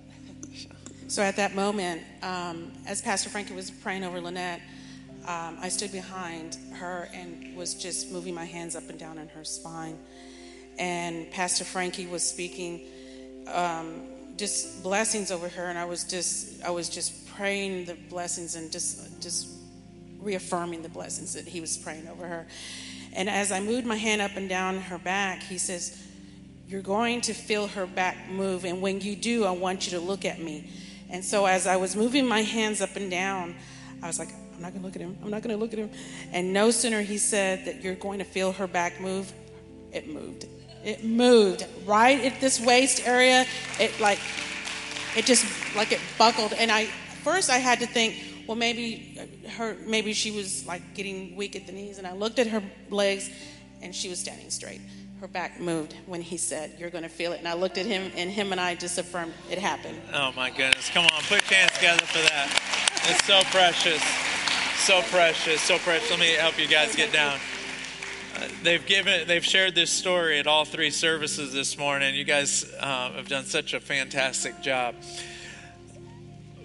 So 1.07 1.21
at 1.21 1.37
that 1.37 1.55
moment, 1.55 2.01
um, 2.21 2.73
as 2.85 3.01
Pastor 3.01 3.29
Frankie 3.29 3.53
was 3.53 3.71
praying 3.71 4.03
over 4.03 4.19
Lynette, 4.19 4.59
um, 5.25 5.57
I 5.61 5.69
stood 5.69 5.93
behind 5.93 6.57
her 6.73 7.07
and 7.13 7.55
was 7.55 7.75
just 7.75 8.11
moving 8.11 8.35
my 8.35 8.43
hands 8.43 8.75
up 8.75 8.89
and 8.89 8.99
down 8.99 9.17
on 9.17 9.29
her 9.29 9.45
spine. 9.45 9.97
And 10.77 11.31
Pastor 11.31 11.63
Frankie 11.63 12.07
was 12.07 12.27
speaking 12.27 12.81
um, 13.47 14.01
just 14.35 14.83
blessings 14.83 15.31
over 15.31 15.47
her, 15.47 15.69
and 15.69 15.77
I 15.77 15.85
was 15.85 16.03
just 16.03 16.61
I 16.63 16.71
was 16.71 16.89
just 16.89 17.27
praying 17.35 17.85
the 17.85 17.95
blessings 18.09 18.55
and 18.55 18.71
just 18.71 19.21
just 19.21 19.47
reaffirming 20.19 20.81
the 20.81 20.89
blessings 20.89 21.33
that 21.35 21.47
he 21.47 21.61
was 21.61 21.77
praying 21.77 22.07
over 22.07 22.27
her. 22.27 22.47
And 23.15 23.29
as 23.29 23.51
I 23.51 23.59
moved 23.59 23.85
my 23.85 23.95
hand 23.95 24.21
up 24.21 24.35
and 24.35 24.49
down 24.49 24.77
her 24.81 24.97
back, 24.97 25.43
he 25.43 25.57
says, 25.57 26.01
You're 26.67 26.81
going 26.81 27.21
to 27.21 27.33
feel 27.33 27.67
her 27.67 27.85
back 27.85 28.29
move. 28.29 28.65
And 28.65 28.81
when 28.81 29.01
you 29.01 29.15
do, 29.15 29.45
I 29.45 29.51
want 29.51 29.85
you 29.85 29.97
to 29.97 30.03
look 30.03 30.25
at 30.25 30.39
me. 30.39 30.69
And 31.09 31.23
so 31.23 31.45
as 31.45 31.67
I 31.67 31.75
was 31.75 31.95
moving 31.95 32.27
my 32.27 32.41
hands 32.41 32.81
up 32.81 32.95
and 32.95 33.09
down, 33.11 33.55
I 34.01 34.07
was 34.07 34.17
like, 34.17 34.29
I'm 34.55 34.61
not 34.61 34.71
going 34.71 34.81
to 34.81 34.85
look 34.87 34.95
at 34.95 35.01
him. 35.01 35.17
I'm 35.23 35.29
not 35.29 35.43
going 35.43 35.55
to 35.55 35.61
look 35.61 35.73
at 35.73 35.79
him. 35.79 35.91
And 36.31 36.53
no 36.53 36.71
sooner 36.71 37.01
he 37.01 37.17
said 37.17 37.65
that 37.65 37.83
you're 37.83 37.95
going 37.95 38.19
to 38.19 38.25
feel 38.25 38.51
her 38.53 38.67
back 38.67 38.99
move, 38.99 39.31
it 39.91 40.07
moved. 40.07 40.47
It 40.83 41.03
moved 41.03 41.65
right 41.85 42.19
at 42.19 42.41
this 42.41 42.59
waist 42.59 43.07
area. 43.07 43.45
It 43.79 43.97
like, 43.99 44.19
it 45.15 45.25
just 45.25 45.45
like 45.75 45.91
it 45.91 46.01
buckled. 46.17 46.53
And 46.53 46.71
I, 46.71 46.85
first 47.23 47.49
I 47.49 47.57
had 47.57 47.79
to 47.79 47.87
think, 47.87 48.15
well, 48.47 48.55
maybe 48.55 49.19
her, 49.57 49.75
maybe 49.85 50.13
she 50.13 50.31
was 50.31 50.65
like 50.65 50.93
getting 50.93 51.35
weak 51.35 51.55
at 51.55 51.65
the 51.65 51.71
knees. 51.71 51.97
And 51.97 52.07
I 52.07 52.13
looked 52.13 52.39
at 52.39 52.47
her 52.47 52.63
legs, 52.89 53.29
and 53.81 53.93
she 53.93 54.09
was 54.09 54.19
standing 54.19 54.49
straight. 54.49 54.81
Her 55.19 55.27
back 55.27 55.59
moved 55.59 55.95
when 56.05 56.21
he 56.21 56.37
said, 56.37 56.75
"You're 56.77 56.89
going 56.89 57.03
to 57.03 57.09
feel 57.09 57.31
it." 57.31 57.39
And 57.39 57.47
I 57.47 57.53
looked 57.53 57.77
at 57.77 57.85
him, 57.85 58.11
and 58.15 58.29
him 58.29 58.51
and 58.51 58.59
I 58.59 58.75
just 58.75 58.97
affirmed 58.97 59.33
it 59.49 59.57
happened. 59.57 59.97
Oh 60.13 60.33
my 60.35 60.49
goodness! 60.49 60.89
Come 60.89 61.05
on, 61.05 61.21
put 61.23 61.49
your 61.49 61.59
hands 61.59 61.71
together 61.73 62.05
for 62.05 62.19
that. 62.19 62.73
It's 63.09 63.25
so 63.25 63.41
precious, 63.51 64.03
so 64.77 65.01
precious, 65.03 65.61
so 65.61 65.77
precious. 65.77 66.09
Let 66.09 66.19
me 66.19 66.33
help 66.33 66.59
you 66.59 66.67
guys 66.67 66.95
get 66.95 67.13
down. 67.13 67.39
Uh, 68.35 68.47
they've 68.63 68.85
given, 68.85 69.27
they've 69.27 69.45
shared 69.45 69.75
this 69.75 69.91
story 69.91 70.39
at 70.39 70.47
all 70.47 70.65
three 70.65 70.89
services 70.89 71.53
this 71.53 71.77
morning. 71.77 72.15
You 72.15 72.23
guys 72.23 72.65
uh, 72.79 73.11
have 73.11 73.27
done 73.27 73.45
such 73.45 73.73
a 73.73 73.79
fantastic 73.79 74.59
job. 74.61 74.95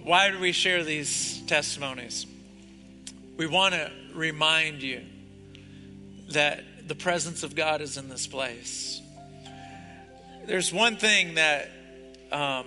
Why 0.03 0.31
do 0.31 0.39
we 0.39 0.51
share 0.51 0.83
these 0.83 1.41
testimonies? 1.45 2.25
We 3.37 3.47
want 3.47 3.73
to 3.73 3.91
remind 4.13 4.81
you 4.81 5.01
that 6.31 6.63
the 6.87 6.95
presence 6.95 7.43
of 7.43 7.55
God 7.55 7.81
is 7.81 7.97
in 7.97 8.09
this 8.09 8.25
place. 8.25 9.01
There's 10.45 10.73
one 10.73 10.97
thing 10.97 11.35
that 11.35 11.69
um, 12.31 12.65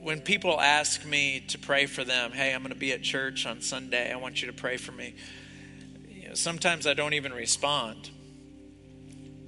when 0.00 0.20
people 0.20 0.60
ask 0.60 1.04
me 1.04 1.44
to 1.48 1.58
pray 1.58 1.86
for 1.86 2.04
them, 2.04 2.32
hey, 2.32 2.54
I'm 2.54 2.62
going 2.62 2.72
to 2.72 2.78
be 2.78 2.92
at 2.92 3.02
church 3.02 3.46
on 3.46 3.60
Sunday, 3.60 4.12
I 4.12 4.16
want 4.16 4.40
you 4.40 4.46
to 4.46 4.54
pray 4.54 4.76
for 4.76 4.92
me. 4.92 5.14
You 6.08 6.28
know, 6.28 6.34
sometimes 6.34 6.86
I 6.86 6.94
don't 6.94 7.14
even 7.14 7.32
respond 7.32 8.10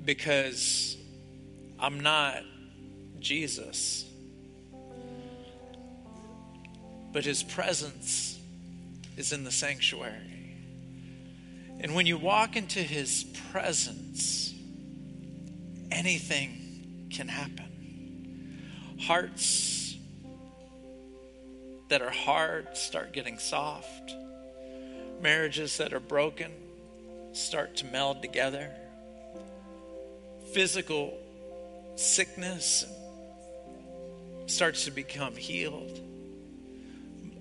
because 0.04 0.96
I'm 1.78 2.00
not 2.00 2.42
Jesus. 3.20 4.07
But 7.18 7.24
his 7.24 7.42
presence 7.42 8.38
is 9.16 9.32
in 9.32 9.42
the 9.42 9.50
sanctuary. 9.50 10.54
And 11.80 11.96
when 11.96 12.06
you 12.06 12.16
walk 12.16 12.54
into 12.54 12.78
his 12.78 13.24
presence, 13.50 14.54
anything 15.90 17.08
can 17.12 17.26
happen. 17.26 19.00
Hearts 19.00 19.96
that 21.88 22.02
are 22.02 22.10
hard 22.10 22.76
start 22.76 23.12
getting 23.12 23.40
soft, 23.40 24.14
marriages 25.20 25.78
that 25.78 25.92
are 25.92 25.98
broken 25.98 26.52
start 27.32 27.78
to 27.78 27.86
meld 27.86 28.22
together, 28.22 28.70
physical 30.52 31.18
sickness 31.96 32.86
starts 34.46 34.84
to 34.84 34.92
become 34.92 35.34
healed. 35.34 36.07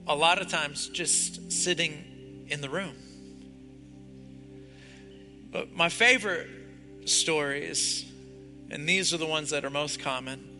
A 0.07 0.15
lot 0.15 0.41
of 0.41 0.47
times, 0.47 0.87
just 0.87 1.51
sitting 1.51 2.45
in 2.47 2.61
the 2.61 2.69
room. 2.69 2.95
But 5.51 5.73
my 5.73 5.89
favorite 5.89 6.47
stories, 7.05 8.05
and 8.69 8.87
these 8.87 9.13
are 9.13 9.17
the 9.17 9.25
ones 9.25 9.49
that 9.49 9.65
are 9.65 9.69
most 9.69 9.99
common, 9.99 10.57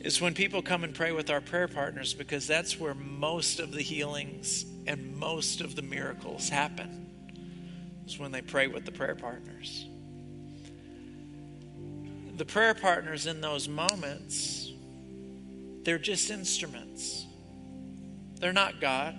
is 0.00 0.20
when 0.20 0.34
people 0.34 0.62
come 0.62 0.84
and 0.84 0.94
pray 0.94 1.10
with 1.12 1.30
our 1.30 1.40
prayer 1.40 1.68
partners 1.68 2.14
because 2.14 2.46
that's 2.46 2.78
where 2.78 2.94
most 2.94 3.58
of 3.58 3.72
the 3.72 3.82
healings 3.82 4.64
and 4.86 5.16
most 5.16 5.60
of 5.60 5.74
the 5.74 5.82
miracles 5.82 6.48
happen. 6.48 7.06
Is 8.06 8.18
when 8.18 8.32
they 8.32 8.40
pray 8.40 8.68
with 8.68 8.84
the 8.84 8.92
prayer 8.92 9.14
partners. 9.14 9.86
The 12.36 12.44
prayer 12.44 12.72
partners 12.72 13.26
in 13.26 13.40
those 13.40 13.68
moments, 13.68 14.70
they're 15.82 15.98
just 15.98 16.30
instruments. 16.30 17.26
They're 18.38 18.52
not 18.52 18.80
God. 18.80 19.16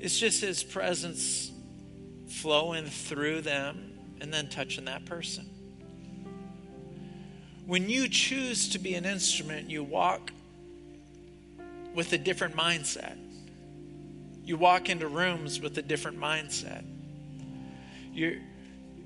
It's 0.00 0.18
just 0.18 0.40
His 0.40 0.62
presence 0.62 1.50
flowing 2.28 2.86
through 2.86 3.40
them 3.40 3.92
and 4.20 4.32
then 4.32 4.48
touching 4.48 4.84
that 4.86 5.06
person. 5.06 5.48
When 7.66 7.88
you 7.88 8.08
choose 8.08 8.68
to 8.70 8.78
be 8.78 8.94
an 8.94 9.06
instrument, 9.06 9.70
you 9.70 9.82
walk 9.82 10.32
with 11.94 12.12
a 12.12 12.18
different 12.18 12.54
mindset. 12.54 13.16
You 14.44 14.58
walk 14.58 14.90
into 14.90 15.08
rooms 15.08 15.60
with 15.60 15.78
a 15.78 15.82
different 15.82 16.18
mindset. 16.18 16.84
You, 18.12 18.40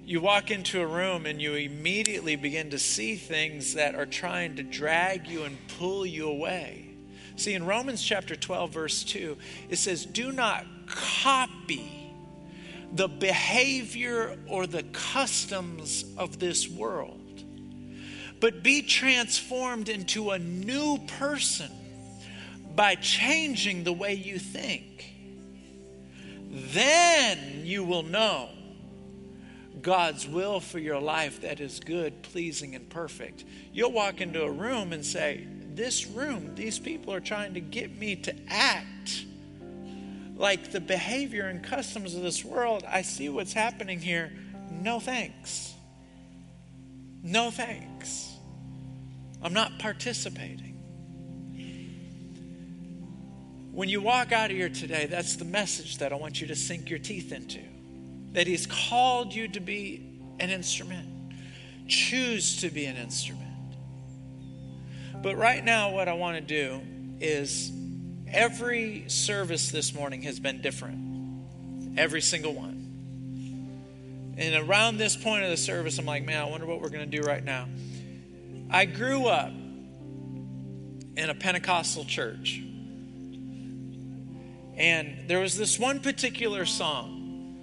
you 0.04 0.20
walk 0.20 0.50
into 0.50 0.80
a 0.80 0.86
room 0.86 1.26
and 1.26 1.40
you 1.40 1.54
immediately 1.54 2.34
begin 2.34 2.70
to 2.70 2.78
see 2.78 3.14
things 3.14 3.74
that 3.74 3.94
are 3.94 4.06
trying 4.06 4.56
to 4.56 4.64
drag 4.64 5.28
you 5.28 5.44
and 5.44 5.56
pull 5.78 6.04
you 6.04 6.28
away. 6.28 6.87
See, 7.38 7.54
in 7.54 7.64
Romans 7.64 8.02
chapter 8.02 8.34
12, 8.34 8.72
verse 8.72 9.04
2, 9.04 9.36
it 9.70 9.76
says, 9.76 10.04
Do 10.04 10.32
not 10.32 10.66
copy 10.86 12.12
the 12.92 13.06
behavior 13.06 14.36
or 14.48 14.66
the 14.66 14.82
customs 14.82 16.04
of 16.16 16.40
this 16.40 16.68
world, 16.68 17.44
but 18.40 18.64
be 18.64 18.82
transformed 18.82 19.88
into 19.88 20.30
a 20.30 20.38
new 20.40 20.98
person 21.06 21.70
by 22.74 22.96
changing 22.96 23.84
the 23.84 23.92
way 23.92 24.14
you 24.14 24.40
think. 24.40 25.14
Then 26.50 27.64
you 27.64 27.84
will 27.84 28.02
know 28.02 28.48
God's 29.80 30.26
will 30.26 30.58
for 30.58 30.80
your 30.80 31.00
life 31.00 31.42
that 31.42 31.60
is 31.60 31.78
good, 31.78 32.20
pleasing, 32.22 32.74
and 32.74 32.90
perfect. 32.90 33.44
You'll 33.72 33.92
walk 33.92 34.20
into 34.20 34.42
a 34.42 34.50
room 34.50 34.92
and 34.92 35.06
say, 35.06 35.46
This 35.78 36.08
room, 36.08 36.56
these 36.56 36.76
people 36.76 37.14
are 37.14 37.20
trying 37.20 37.54
to 37.54 37.60
get 37.60 37.96
me 37.96 38.16
to 38.16 38.34
act 38.48 39.24
like 40.36 40.72
the 40.72 40.80
behavior 40.80 41.46
and 41.46 41.62
customs 41.62 42.16
of 42.16 42.22
this 42.22 42.44
world. 42.44 42.82
I 42.84 43.02
see 43.02 43.28
what's 43.28 43.52
happening 43.52 44.00
here. 44.00 44.32
No 44.72 44.98
thanks. 44.98 45.72
No 47.22 47.52
thanks. 47.52 48.34
I'm 49.40 49.52
not 49.52 49.78
participating. 49.78 50.74
When 53.70 53.88
you 53.88 54.00
walk 54.00 54.32
out 54.32 54.50
of 54.50 54.56
here 54.56 54.70
today, 54.70 55.06
that's 55.06 55.36
the 55.36 55.44
message 55.44 55.98
that 55.98 56.12
I 56.12 56.16
want 56.16 56.40
you 56.40 56.48
to 56.48 56.56
sink 56.56 56.90
your 56.90 56.98
teeth 56.98 57.30
into 57.30 57.60
that 58.32 58.48
He's 58.48 58.66
called 58.66 59.32
you 59.32 59.46
to 59.46 59.60
be 59.60 60.20
an 60.40 60.50
instrument. 60.50 61.08
Choose 61.86 62.62
to 62.62 62.68
be 62.68 62.86
an 62.86 62.96
instrument. 62.96 63.47
But 65.22 65.36
right 65.36 65.64
now, 65.64 65.90
what 65.90 66.08
I 66.08 66.12
want 66.12 66.36
to 66.36 66.40
do 66.40 66.80
is 67.20 67.72
every 68.28 69.04
service 69.08 69.70
this 69.70 69.92
morning 69.92 70.22
has 70.22 70.38
been 70.38 70.60
different. 70.60 71.98
Every 71.98 72.20
single 72.20 72.54
one. 72.54 74.34
And 74.36 74.54
around 74.54 74.98
this 74.98 75.16
point 75.16 75.42
of 75.42 75.50
the 75.50 75.56
service, 75.56 75.98
I'm 75.98 76.06
like, 76.06 76.24
man, 76.24 76.40
I 76.40 76.44
wonder 76.48 76.66
what 76.66 76.80
we're 76.80 76.90
going 76.90 77.10
to 77.10 77.20
do 77.20 77.26
right 77.26 77.42
now. 77.42 77.66
I 78.70 78.84
grew 78.84 79.26
up 79.26 79.50
in 79.50 81.30
a 81.30 81.34
Pentecostal 81.34 82.04
church. 82.04 82.62
And 84.76 85.28
there 85.28 85.40
was 85.40 85.56
this 85.56 85.76
one 85.76 85.98
particular 85.98 86.64
song 86.64 87.56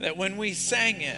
that 0.00 0.18
when 0.18 0.36
we 0.36 0.52
sang 0.52 1.00
it, 1.00 1.16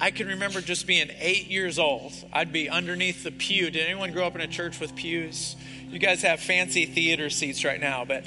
I 0.00 0.10
can 0.10 0.28
remember 0.28 0.62
just 0.62 0.86
being 0.86 1.10
eight 1.18 1.48
years 1.48 1.78
old. 1.78 2.12
I'd 2.32 2.52
be 2.52 2.70
underneath 2.70 3.22
the 3.22 3.30
pew. 3.30 3.70
Did 3.70 3.84
anyone 3.84 4.12
grow 4.12 4.26
up 4.26 4.34
in 4.34 4.40
a 4.40 4.46
church 4.46 4.80
with 4.80 4.96
pews? 4.96 5.56
You 5.90 5.98
guys 5.98 6.22
have 6.22 6.40
fancy 6.40 6.86
theater 6.86 7.28
seats 7.28 7.64
right 7.64 7.78
now, 7.78 8.06
but 8.06 8.24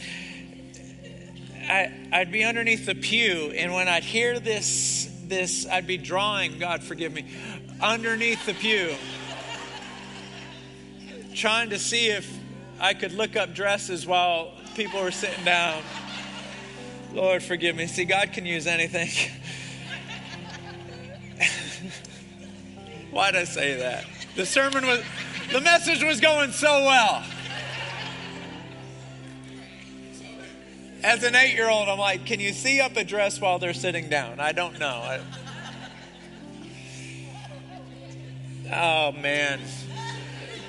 I, 1.68 1.92
I'd 2.12 2.32
be 2.32 2.44
underneath 2.44 2.86
the 2.86 2.94
pew, 2.94 3.52
and 3.56 3.74
when 3.74 3.88
I'd 3.88 4.04
hear 4.04 4.40
this, 4.40 5.10
this, 5.24 5.66
I'd 5.66 5.88
be 5.88 5.98
drawing. 5.98 6.60
God 6.60 6.84
forgive 6.84 7.12
me, 7.12 7.26
underneath 7.82 8.46
the 8.46 8.54
pew, 8.54 8.94
trying 11.34 11.72
to 11.72 11.80
see 11.80 12.08
if 12.08 12.32
I 12.80 12.94
could 12.94 13.14
look 13.14 13.36
up 13.36 13.56
dresses 13.56 14.06
while 14.06 14.52
people 14.76 15.02
were 15.02 15.12
sitting 15.12 15.44
down. 15.44 15.82
Lord 17.14 17.42
forgive 17.42 17.76
me. 17.76 17.88
See, 17.88 18.06
God 18.06 18.34
can 18.34 18.46
use 18.46 18.68
anything. 18.68 19.10
Why'd 23.14 23.36
I 23.36 23.44
say 23.44 23.76
that? 23.76 24.06
The 24.36 24.46
sermon 24.46 24.88
was, 24.88 25.04
the 25.52 25.62
message 25.62 26.04
was 26.04 26.20
going 26.20 26.52
so 26.52 26.84
well. 26.84 27.24
As 31.04 31.24
an 31.24 31.36
eight 31.36 31.54
year 31.54 31.70
old, 31.70 31.90
I'm 31.90 32.00
like, 32.00 32.26
can 32.26 32.40
you 32.40 32.54
see 32.54 32.82
up 32.82 32.98
a 32.98 33.04
dress 33.04 33.40
while 33.40 33.60
they're 33.60 33.76
sitting 33.76 34.10
down? 34.10 34.40
I 34.40 34.52
don't 34.52 34.80
know. 34.80 34.88
I, 34.88 35.22
oh, 38.72 39.12
man. 39.12 39.60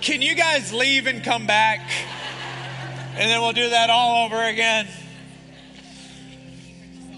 Can 0.02 0.20
you 0.20 0.34
guys 0.34 0.70
leave 0.70 1.06
and 1.06 1.24
come 1.24 1.46
back? 1.46 1.80
And 3.16 3.30
then 3.30 3.40
we'll 3.40 3.52
do 3.52 3.70
that 3.70 3.88
all 3.88 4.26
over 4.26 4.42
again. 4.42 4.86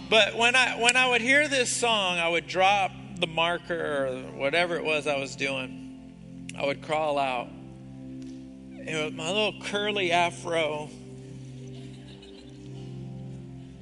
But 0.08 0.36
when 0.36 0.54
I 0.54 0.80
when 0.80 0.96
I 0.96 1.08
would 1.08 1.20
hear 1.20 1.48
this 1.48 1.68
song, 1.68 2.18
I 2.18 2.28
would 2.28 2.46
drop 2.46 2.92
the 3.20 3.26
marker 3.26 3.74
or 3.74 4.16
whatever 4.38 4.76
it 4.76 4.84
was 4.84 5.06
I 5.06 5.18
was 5.18 5.36
doing, 5.36 6.52
I 6.58 6.66
would 6.66 6.82
crawl 6.82 7.18
out. 7.18 7.48
And 7.48 9.04
with 9.04 9.14
my 9.14 9.28
little 9.28 9.60
curly 9.62 10.12
afro, 10.12 10.88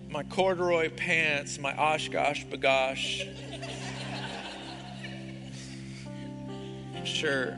my 0.09 0.23
corduroy 0.23 0.90
pants, 0.90 1.59
my 1.59 1.73
OshKosh 1.73 2.49
B'gosh 2.49 3.29
shirt, 7.05 7.55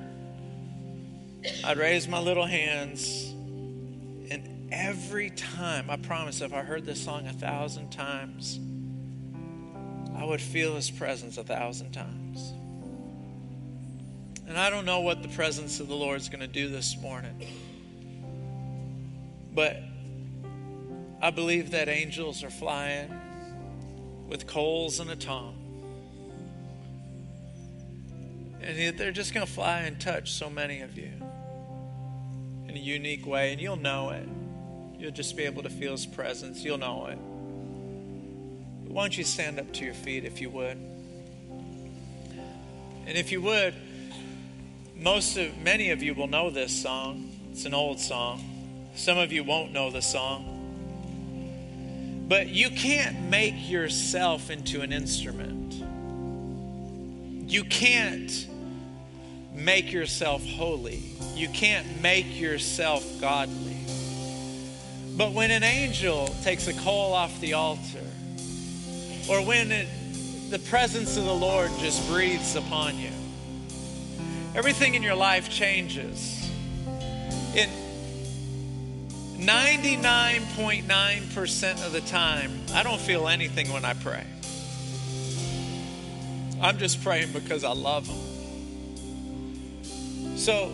I'd 1.64 1.76
raise 1.76 2.08
my 2.08 2.18
little 2.18 2.46
hands. 2.46 3.32
And 4.30 4.68
every 4.72 5.30
time, 5.30 5.90
I 5.90 5.96
promise, 5.96 6.40
if 6.40 6.52
I 6.52 6.62
heard 6.62 6.84
this 6.84 7.04
song 7.04 7.26
a 7.28 7.32
thousand 7.32 7.90
times, 7.90 8.58
I 10.16 10.24
would 10.24 10.40
feel 10.40 10.74
his 10.74 10.90
presence 10.90 11.36
a 11.36 11.44
thousand 11.44 11.92
times. 11.92 12.52
And 14.48 14.56
I 14.56 14.70
don't 14.70 14.86
know 14.86 15.00
what 15.00 15.22
the 15.22 15.28
presence 15.28 15.80
of 15.80 15.88
the 15.88 15.94
Lord 15.94 16.20
is 16.20 16.28
going 16.28 16.40
to 16.40 16.46
do 16.46 16.68
this 16.68 16.96
morning. 16.96 17.46
But 19.52 19.76
I 21.20 21.30
believe 21.30 21.72
that 21.72 21.88
angels 21.88 22.42
are 22.44 22.50
flying 22.50 23.12
with 24.28 24.46
coals 24.46 25.00
and 25.00 25.10
a 25.10 25.16
tongue. 25.16 25.62
And 28.62 28.98
they're 28.98 29.12
just 29.12 29.34
going 29.34 29.46
to 29.46 29.52
fly 29.52 29.80
and 29.80 30.00
touch 30.00 30.32
so 30.32 30.48
many 30.48 30.80
of 30.80 30.96
you 30.96 31.12
in 32.68 32.74
a 32.74 32.80
unique 32.80 33.26
way. 33.26 33.52
And 33.52 33.60
you'll 33.60 33.76
know 33.76 34.10
it. 34.10 34.28
You'll 34.98 35.10
just 35.10 35.36
be 35.36 35.44
able 35.44 35.62
to 35.62 35.70
feel 35.70 35.92
his 35.92 36.06
presence. 36.06 36.64
You'll 36.64 36.78
know 36.78 37.06
it. 37.06 37.18
Why 38.96 39.02
don't 39.02 39.18
you 39.18 39.24
stand 39.24 39.60
up 39.60 39.70
to 39.74 39.84
your 39.84 39.92
feet 39.92 40.24
if 40.24 40.40
you 40.40 40.48
would? 40.48 40.78
And 43.06 43.18
if 43.18 43.30
you 43.30 43.42
would, 43.42 43.74
most 44.94 45.36
of 45.36 45.58
many 45.58 45.90
of 45.90 46.02
you 46.02 46.14
will 46.14 46.28
know 46.28 46.48
this 46.48 46.72
song. 46.72 47.30
It's 47.52 47.66
an 47.66 47.74
old 47.74 48.00
song. 48.00 48.42
Some 48.94 49.18
of 49.18 49.32
you 49.32 49.44
won't 49.44 49.72
know 49.72 49.90
the 49.90 50.00
song. 50.00 50.54
But 52.26 52.48
you 52.48 52.70
can't 52.70 53.28
make 53.28 53.68
yourself 53.68 54.48
into 54.48 54.80
an 54.80 54.94
instrument. 54.94 55.74
You 57.50 57.64
can't 57.64 58.46
make 59.52 59.92
yourself 59.92 60.42
holy. 60.42 61.02
You 61.34 61.50
can't 61.50 62.00
make 62.00 62.40
yourself 62.40 63.04
godly. 63.20 63.76
But 65.18 65.32
when 65.32 65.50
an 65.50 65.64
angel 65.64 66.28
takes 66.42 66.66
a 66.66 66.72
coal 66.72 67.12
off 67.12 67.38
the 67.42 67.52
altar, 67.52 68.00
or 69.28 69.44
when 69.44 69.72
it, 69.72 69.88
the 70.50 70.58
presence 70.58 71.16
of 71.16 71.24
the 71.24 71.34
Lord 71.34 71.70
just 71.78 72.06
breathes 72.08 72.54
upon 72.56 72.98
you, 72.98 73.10
everything 74.54 74.94
in 74.94 75.02
your 75.02 75.16
life 75.16 75.50
changes. 75.50 76.50
In 77.54 77.68
99.9% 79.38 81.86
of 81.86 81.92
the 81.92 82.00
time, 82.02 82.60
I 82.72 82.82
don't 82.82 83.00
feel 83.00 83.28
anything 83.28 83.72
when 83.72 83.84
I 83.84 83.94
pray. 83.94 84.24
I'm 86.60 86.78
just 86.78 87.02
praying 87.02 87.32
because 87.32 87.64
I 87.64 87.72
love 87.72 88.06
Him. 88.06 88.16
So, 90.38 90.68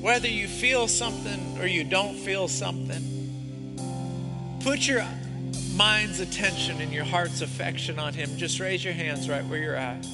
whether 0.00 0.28
you 0.28 0.48
feel 0.48 0.88
something 0.88 1.58
or 1.58 1.66
you 1.66 1.84
don't 1.84 2.16
feel 2.16 2.48
something, 2.48 3.06
put 4.60 4.86
your 4.86 5.00
mind's 5.80 6.20
attention 6.20 6.78
and 6.82 6.92
your 6.92 7.06
heart's 7.06 7.40
affection 7.40 7.98
on 7.98 8.12
Him. 8.12 8.36
Just 8.36 8.60
raise 8.60 8.84
your 8.84 8.92
hands 8.92 9.30
right 9.30 9.42
where 9.46 9.58
you're 9.58 9.74
at. 9.74 10.06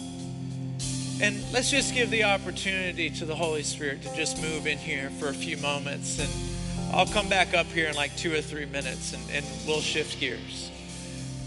And 1.21 1.43
let's 1.53 1.73
just 1.73 1.93
give 1.93 2.09
the 2.11 2.23
opportunity 2.23 3.11
to 3.11 3.25
the 3.25 3.35
Holy 3.35 3.65
Spirit 3.65 4.01
to 4.03 4.15
just 4.15 4.41
move 4.41 4.69
in 4.69 4.79
here 4.79 5.11
for 5.19 5.27
a 5.27 5.35
few 5.35 5.57
moments. 5.57 6.21
And 6.21 6.95
I'll 6.95 7.07
come 7.07 7.29
back 7.29 7.53
up 7.53 7.67
here 7.67 7.89
in 7.89 7.97
like 7.97 8.17
two 8.17 8.33
or 8.33 8.41
three 8.41 8.67
minutes 8.67 9.13
and, 9.13 9.23
and 9.33 9.45
we'll 9.67 9.81
shift 9.81 10.21
gears. 10.21 10.71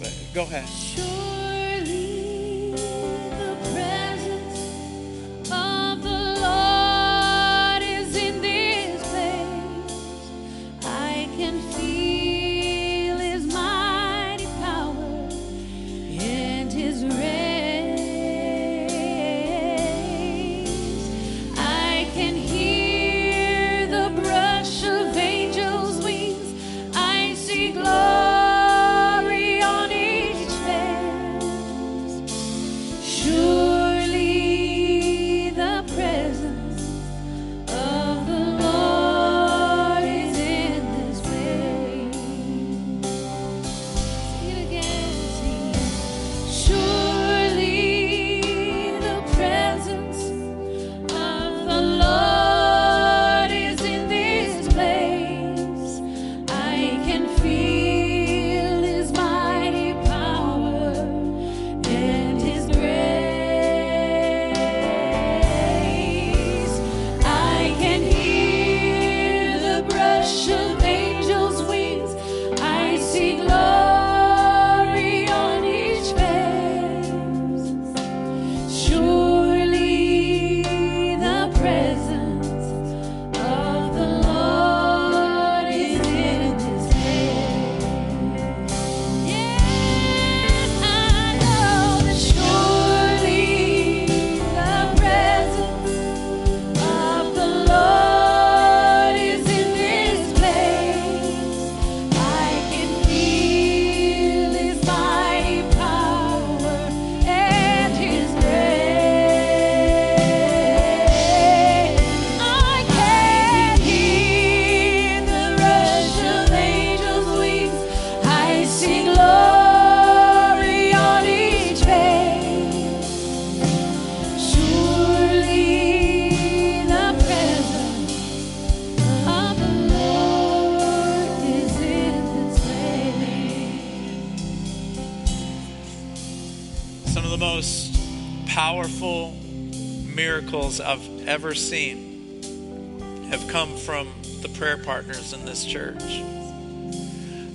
But 0.02 0.14
go 0.34 0.42
ahead. 0.42 1.38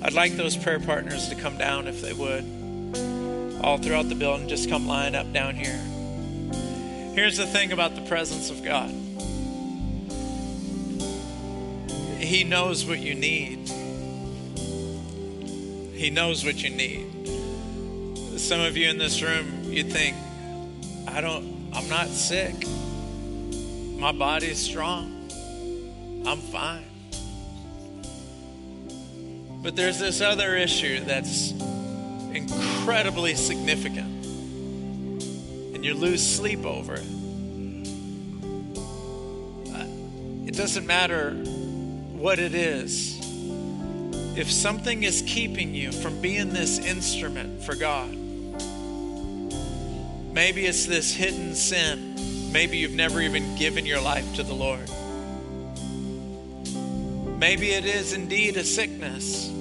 I'd 0.05 0.13
like 0.13 0.33
those 0.33 0.55
prayer 0.55 0.81
partners 0.81 1.31
to 1.31 1.35
come 1.35 1.57
down 1.57 1.89
if 1.89 2.03
they 2.03 2.13
would. 2.13 2.45
All 3.63 3.79
throughout 3.79 4.11
the 4.11 4.15
building, 4.15 4.49
just 4.49 4.69
come 4.69 4.87
line 4.87 5.15
up 5.15 5.33
down 5.33 5.55
here. 5.55 5.81
Here's 7.15 7.39
the 7.39 7.47
thing 7.47 7.73
about 7.73 7.95
the 7.95 8.03
presence 8.03 8.51
of 8.51 8.63
God 8.63 8.91
He 12.19 12.45
knows 12.45 12.85
what 12.85 12.99
you 12.99 13.15
need. 13.15 13.67
He 15.95 16.11
knows 16.11 16.45
what 16.45 16.63
you 16.63 16.69
need. 16.69 17.11
Some 18.39 18.61
of 18.61 18.77
you 18.77 18.91
in 18.91 18.99
this 18.99 19.23
room, 19.23 19.73
you 19.73 19.85
think, 19.85 20.17
I 21.09 21.23
don't, 21.23 21.71
I'm 21.73 21.89
not 21.89 22.09
sick. 22.09 22.55
My 23.99 24.13
body 24.13 24.49
is 24.49 24.59
strong. 24.59 25.31
I'm 26.27 26.41
fine. 26.41 26.94
But 29.65 29.77
there's 29.77 29.99
this 29.99 30.21
other 30.21 30.55
issue 30.57 31.01
that's 31.01 31.53
incredibly 32.35 33.35
significant, 33.35 34.27
and 35.75 35.83
you 35.83 35.95
lose 35.95 36.23
sleep 36.23 36.67
over 36.67 36.97
it. 36.97 37.07
Uh, 39.73 39.87
It 40.47 40.55
doesn't 40.55 40.87
matter 40.87 41.31
what 41.31 42.39
it 42.39 42.55
is. 42.55 43.19
If 44.37 44.53
something 44.53 45.03
is 45.03 45.23
keeping 45.27 45.75
you 45.75 45.93
from 45.93 46.21
being 46.21 46.51
this 46.51 46.79
instrument 46.79 47.63
for 47.63 47.75
God, 47.75 48.15
maybe 50.35 50.67
it's 50.67 50.85
this 50.85 51.15
hidden 51.15 51.55
sin. 51.55 52.53
Maybe 52.53 52.77
you've 52.77 52.93
never 52.93 53.23
even 53.23 53.57
given 53.57 53.87
your 53.87 54.03
life 54.03 54.35
to 54.35 54.43
the 54.43 54.53
Lord. 54.53 54.91
Maybe 57.39 57.71
it 57.71 57.87
is 57.87 58.13
indeed 58.13 58.57
a 58.57 58.65
sickness 58.65 59.54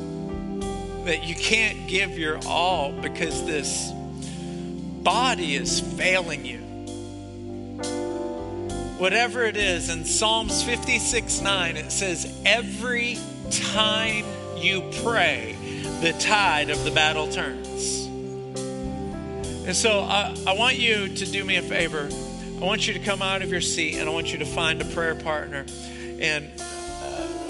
that 1.06 1.24
you 1.24 1.36
can't 1.36 1.88
give 1.88 2.18
your 2.18 2.39
all 2.46 2.92
because 2.92 3.46
this 3.46 3.92
body 5.04 5.56
is 5.56 5.80
failing 5.80 6.46
you. 6.46 6.60
Whatever 8.98 9.44
it 9.44 9.58
is, 9.58 9.89
in 9.89 10.06
Psalms 10.06 10.63
56 10.63 11.42
9, 11.42 11.78
it 11.78 11.92
says, 11.92 12.42
Every 12.46 13.18
time 13.52 14.24
you 14.56 14.89
pray, 15.04 15.56
the 16.02 16.13
tide 16.20 16.70
of 16.70 16.84
the 16.84 16.92
battle 16.92 17.28
turns. 17.28 18.06
And 19.66 19.76
so 19.76 20.02
I, 20.02 20.36
I 20.48 20.56
want 20.56 20.78
you 20.78 21.08
to 21.08 21.26
do 21.26 21.44
me 21.44 21.58
a 21.58 21.62
favor. 21.62 22.10
I 22.62 22.66
want 22.66 22.88
you 22.88 22.94
to 22.94 23.00
come 23.00 23.22
out 23.22 23.42
of 23.42 23.52
your 23.52 23.62
seat 23.62 23.96
and 23.98 24.10
I 24.10 24.13
want 24.13 24.32
you 24.32 24.39
to 24.39 24.46
find 24.46 24.82
a 24.82 24.86
prayer 24.86 25.16
partner. 25.16 25.66
And 26.20 26.50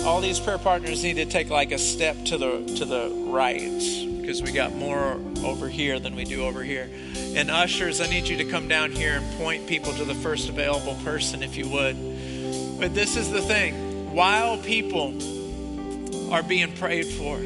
all 0.05 0.19
these 0.19 0.39
prayer 0.39 0.57
partners 0.57 1.01
need 1.03 1.15
to 1.15 1.25
take 1.25 1.49
like 1.49 1.71
a 1.71 1.77
step 1.77 2.21
to 2.25 2.37
the 2.37 2.63
to 2.77 2.85
the 2.85 3.09
right 3.27 3.59
because 4.19 4.41
we 4.41 4.51
got 4.51 4.73
more 4.75 5.19
over 5.43 5.67
here 5.67 5.99
than 5.99 6.15
we 6.15 6.23
do 6.23 6.45
over 6.45 6.63
here. 6.63 6.89
And 7.35 7.49
ushers, 7.49 7.99
I 7.99 8.07
need 8.07 8.27
you 8.27 8.37
to 8.37 8.45
come 8.45 8.67
down 8.67 8.91
here 8.91 9.15
and 9.15 9.37
point 9.37 9.67
people 9.67 9.91
to 9.93 10.05
the 10.05 10.15
first 10.15 10.49
available 10.49 10.95
person 11.03 11.43
if 11.43 11.57
you 11.57 11.67
would. 11.69 11.95
But 12.79 12.93
this 12.93 13.17
is 13.17 13.31
the 13.31 13.41
thing. 13.41 14.13
While 14.13 14.57
people 14.57 15.13
are 16.33 16.43
being 16.43 16.73
prayed 16.73 17.07
for, 17.07 17.37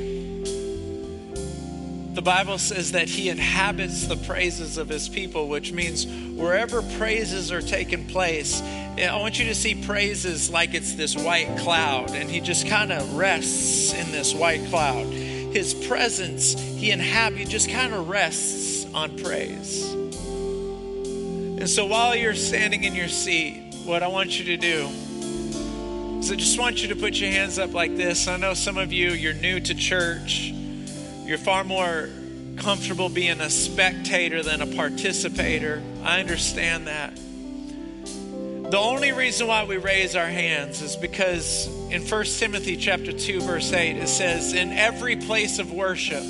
the 2.18 2.22
Bible 2.24 2.58
says 2.58 2.94
that 2.94 3.08
he 3.08 3.30
inhabits 3.30 4.08
the 4.08 4.16
praises 4.16 4.80
of 4.80 4.90
his 4.90 5.08
people, 5.08 5.50
which 5.50 5.72
means 5.72 6.08
wherever 6.36 6.82
praises 6.98 7.52
are 7.52 7.62
taking 7.62 8.08
place, 8.08 8.60
eh, 8.98 9.06
I 9.06 9.20
want 9.20 9.38
you 9.38 9.46
to 9.46 9.54
see 9.54 9.76
praises 9.84 10.50
like 10.50 10.74
it's 10.74 10.96
this 10.96 11.16
white 11.16 11.60
cloud, 11.60 12.10
and 12.16 12.28
he 12.28 12.40
just 12.40 12.66
kind 12.66 12.92
of 12.92 13.16
rests 13.16 13.94
in 13.94 14.12
this 14.12 14.34
white 14.34 14.68
cloud. 14.70 15.06
His 15.06 15.76
presence, 15.76 16.60
he 16.60 16.90
inhabits, 16.90 17.52
just 17.52 17.70
kind 17.70 17.94
of 17.94 18.10
rests 18.10 18.92
on 18.96 19.20
praise. 19.20 19.88
And 19.94 21.70
so 21.70 21.86
while 21.86 22.16
you're 22.16 22.34
standing 22.34 22.84
in 22.84 22.96
your 22.96 23.10
seat, 23.10 23.76
what 23.86 24.02
I 24.02 24.08
want 24.08 24.40
you 24.40 24.46
to 24.46 24.58
do 24.58 24.88
is 26.18 26.32
I 26.32 26.36
just 26.36 26.58
want 26.58 26.82
you 26.82 26.88
to 26.88 26.96
put 26.96 27.14
your 27.20 27.30
hands 27.30 27.60
up 27.60 27.76
like 27.76 27.96
this. 27.96 28.28
I 28.28 28.38
know 28.38 28.56
some 28.56 28.80
of 28.80 28.92
you, 28.92 29.12
you're 29.12 29.36
new 29.36 29.60
to 29.60 29.76
church. 29.76 30.56
You're 31.28 31.38
far 31.38 31.66
more 31.66 32.08
comfortable 32.56 33.10
being 33.10 33.42
a 33.42 33.50
spectator 33.50 34.42
than 34.44 34.62
a 34.62 34.66
participator. 34.66 35.84
I 36.02 36.22
understand 36.22 36.88
that. 36.88 37.14
The 38.72 38.78
only 38.78 39.12
reason 39.12 39.48
why 39.48 39.66
we 39.66 39.76
raise 39.76 40.16
our 40.16 40.28
hands 40.28 40.82
is 40.82 40.96
because 40.96 41.68
in 41.92 42.02
1 42.08 42.24
Timothy 42.24 42.78
chapter 42.78 43.12
2 43.12 43.42
verse 43.42 43.74
8 43.74 43.98
it 43.98 44.08
says 44.08 44.54
in 44.54 44.72
every 44.72 45.18
place 45.18 45.60
of 45.60 45.74
worship 45.74 46.24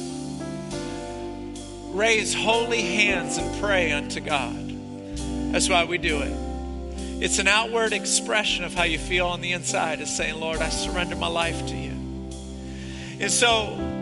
raise 1.95 2.33
holy 2.33 2.81
hands 2.81 3.38
and 3.38 3.62
pray 3.62 3.91
unto 3.91 4.19
God. 4.19 4.73
That's 5.51 5.69
why 5.69 5.86
we 5.86 5.99
do 5.99 6.21
it. 6.21 7.23
It's 7.23 7.38
an 7.38 7.47
outward 7.47 7.93
expression 7.93 8.63
of 8.63 8.73
how 8.73 8.83
you 8.83 8.97
feel 8.97 9.27
on 9.27 9.41
the 9.41 9.53
inside 9.53 10.01
is 10.01 10.10
saying, 10.10 10.39
Lord, 10.39 10.60
I 10.60 10.69
surrender 10.69 11.15
my 11.15 11.27
life 11.27 11.67
to 11.67 11.75
you. 11.75 11.91
And 13.19 13.31
so 13.31 13.96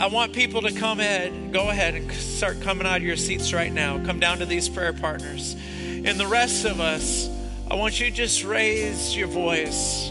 I 0.00 0.08
want 0.08 0.32
people 0.32 0.62
to 0.62 0.72
come 0.72 0.98
ahead, 0.98 1.52
go 1.52 1.68
ahead 1.68 1.94
and 1.94 2.10
start 2.12 2.60
coming 2.60 2.84
out 2.86 2.96
of 2.96 3.02
your 3.04 3.16
seats 3.16 3.52
right 3.52 3.72
now. 3.72 4.04
Come 4.04 4.18
down 4.18 4.38
to 4.38 4.46
these 4.46 4.68
prayer 4.68 4.92
partners. 4.92 5.54
And 5.78 6.18
the 6.18 6.26
rest 6.26 6.64
of 6.64 6.80
us, 6.80 7.30
I 7.70 7.76
want 7.76 8.00
you 8.00 8.06
to 8.06 8.12
just 8.12 8.42
raise 8.42 9.16
your 9.16 9.28
voice. 9.28 10.10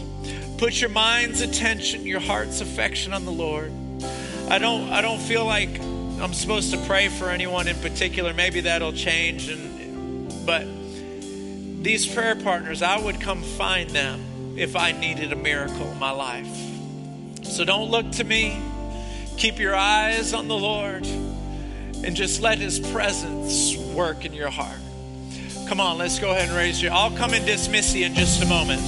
Put 0.56 0.80
your 0.80 0.88
mind's 0.88 1.42
attention, 1.42 2.06
your 2.06 2.20
heart's 2.20 2.62
affection 2.62 3.12
on 3.12 3.26
the 3.26 3.32
Lord. 3.32 3.72
I 4.48 4.58
don't 4.58 4.90
I 4.90 5.02
don't 5.02 5.20
feel 5.20 5.44
like 5.44 5.78
I'm 5.80 6.32
supposed 6.32 6.72
to 6.72 6.78
pray 6.86 7.08
for 7.08 7.28
anyone 7.28 7.68
in 7.68 7.76
particular. 7.76 8.32
Maybe 8.32 8.60
that'll 8.62 8.92
change 8.92 9.48
and 9.50 10.46
but 10.46 10.66
these 11.82 12.06
prayer 12.06 12.36
partners, 12.36 12.82
I 12.82 12.98
would 12.98 13.20
come 13.20 13.42
find 13.42 13.90
them 13.90 14.56
if 14.56 14.76
I 14.76 14.92
needed 14.92 15.32
a 15.32 15.36
miracle 15.36 15.90
in 15.90 15.98
my 15.98 16.10
life. 16.10 16.48
So 17.42 17.64
don't 17.64 17.90
look 17.90 18.10
to 18.12 18.24
me. 18.24 18.58
Keep 19.36 19.58
your 19.58 19.74
eyes 19.74 20.32
on 20.32 20.48
the 20.48 20.56
Lord 20.56 21.06
and 21.06 22.14
just 22.14 22.40
let 22.40 22.58
his 22.58 22.78
presence 22.78 23.76
work 23.94 24.24
in 24.24 24.32
your 24.32 24.50
heart. 24.50 24.78
Come 25.68 25.80
on, 25.80 25.98
let's 25.98 26.18
go 26.18 26.30
ahead 26.30 26.48
and 26.48 26.56
raise 26.56 26.82
you. 26.82 26.90
I'll 26.90 27.16
come 27.16 27.32
and 27.32 27.44
dismiss 27.46 27.94
you 27.94 28.06
in 28.06 28.14
just 28.14 28.42
a 28.42 28.46
moment. 28.46 28.82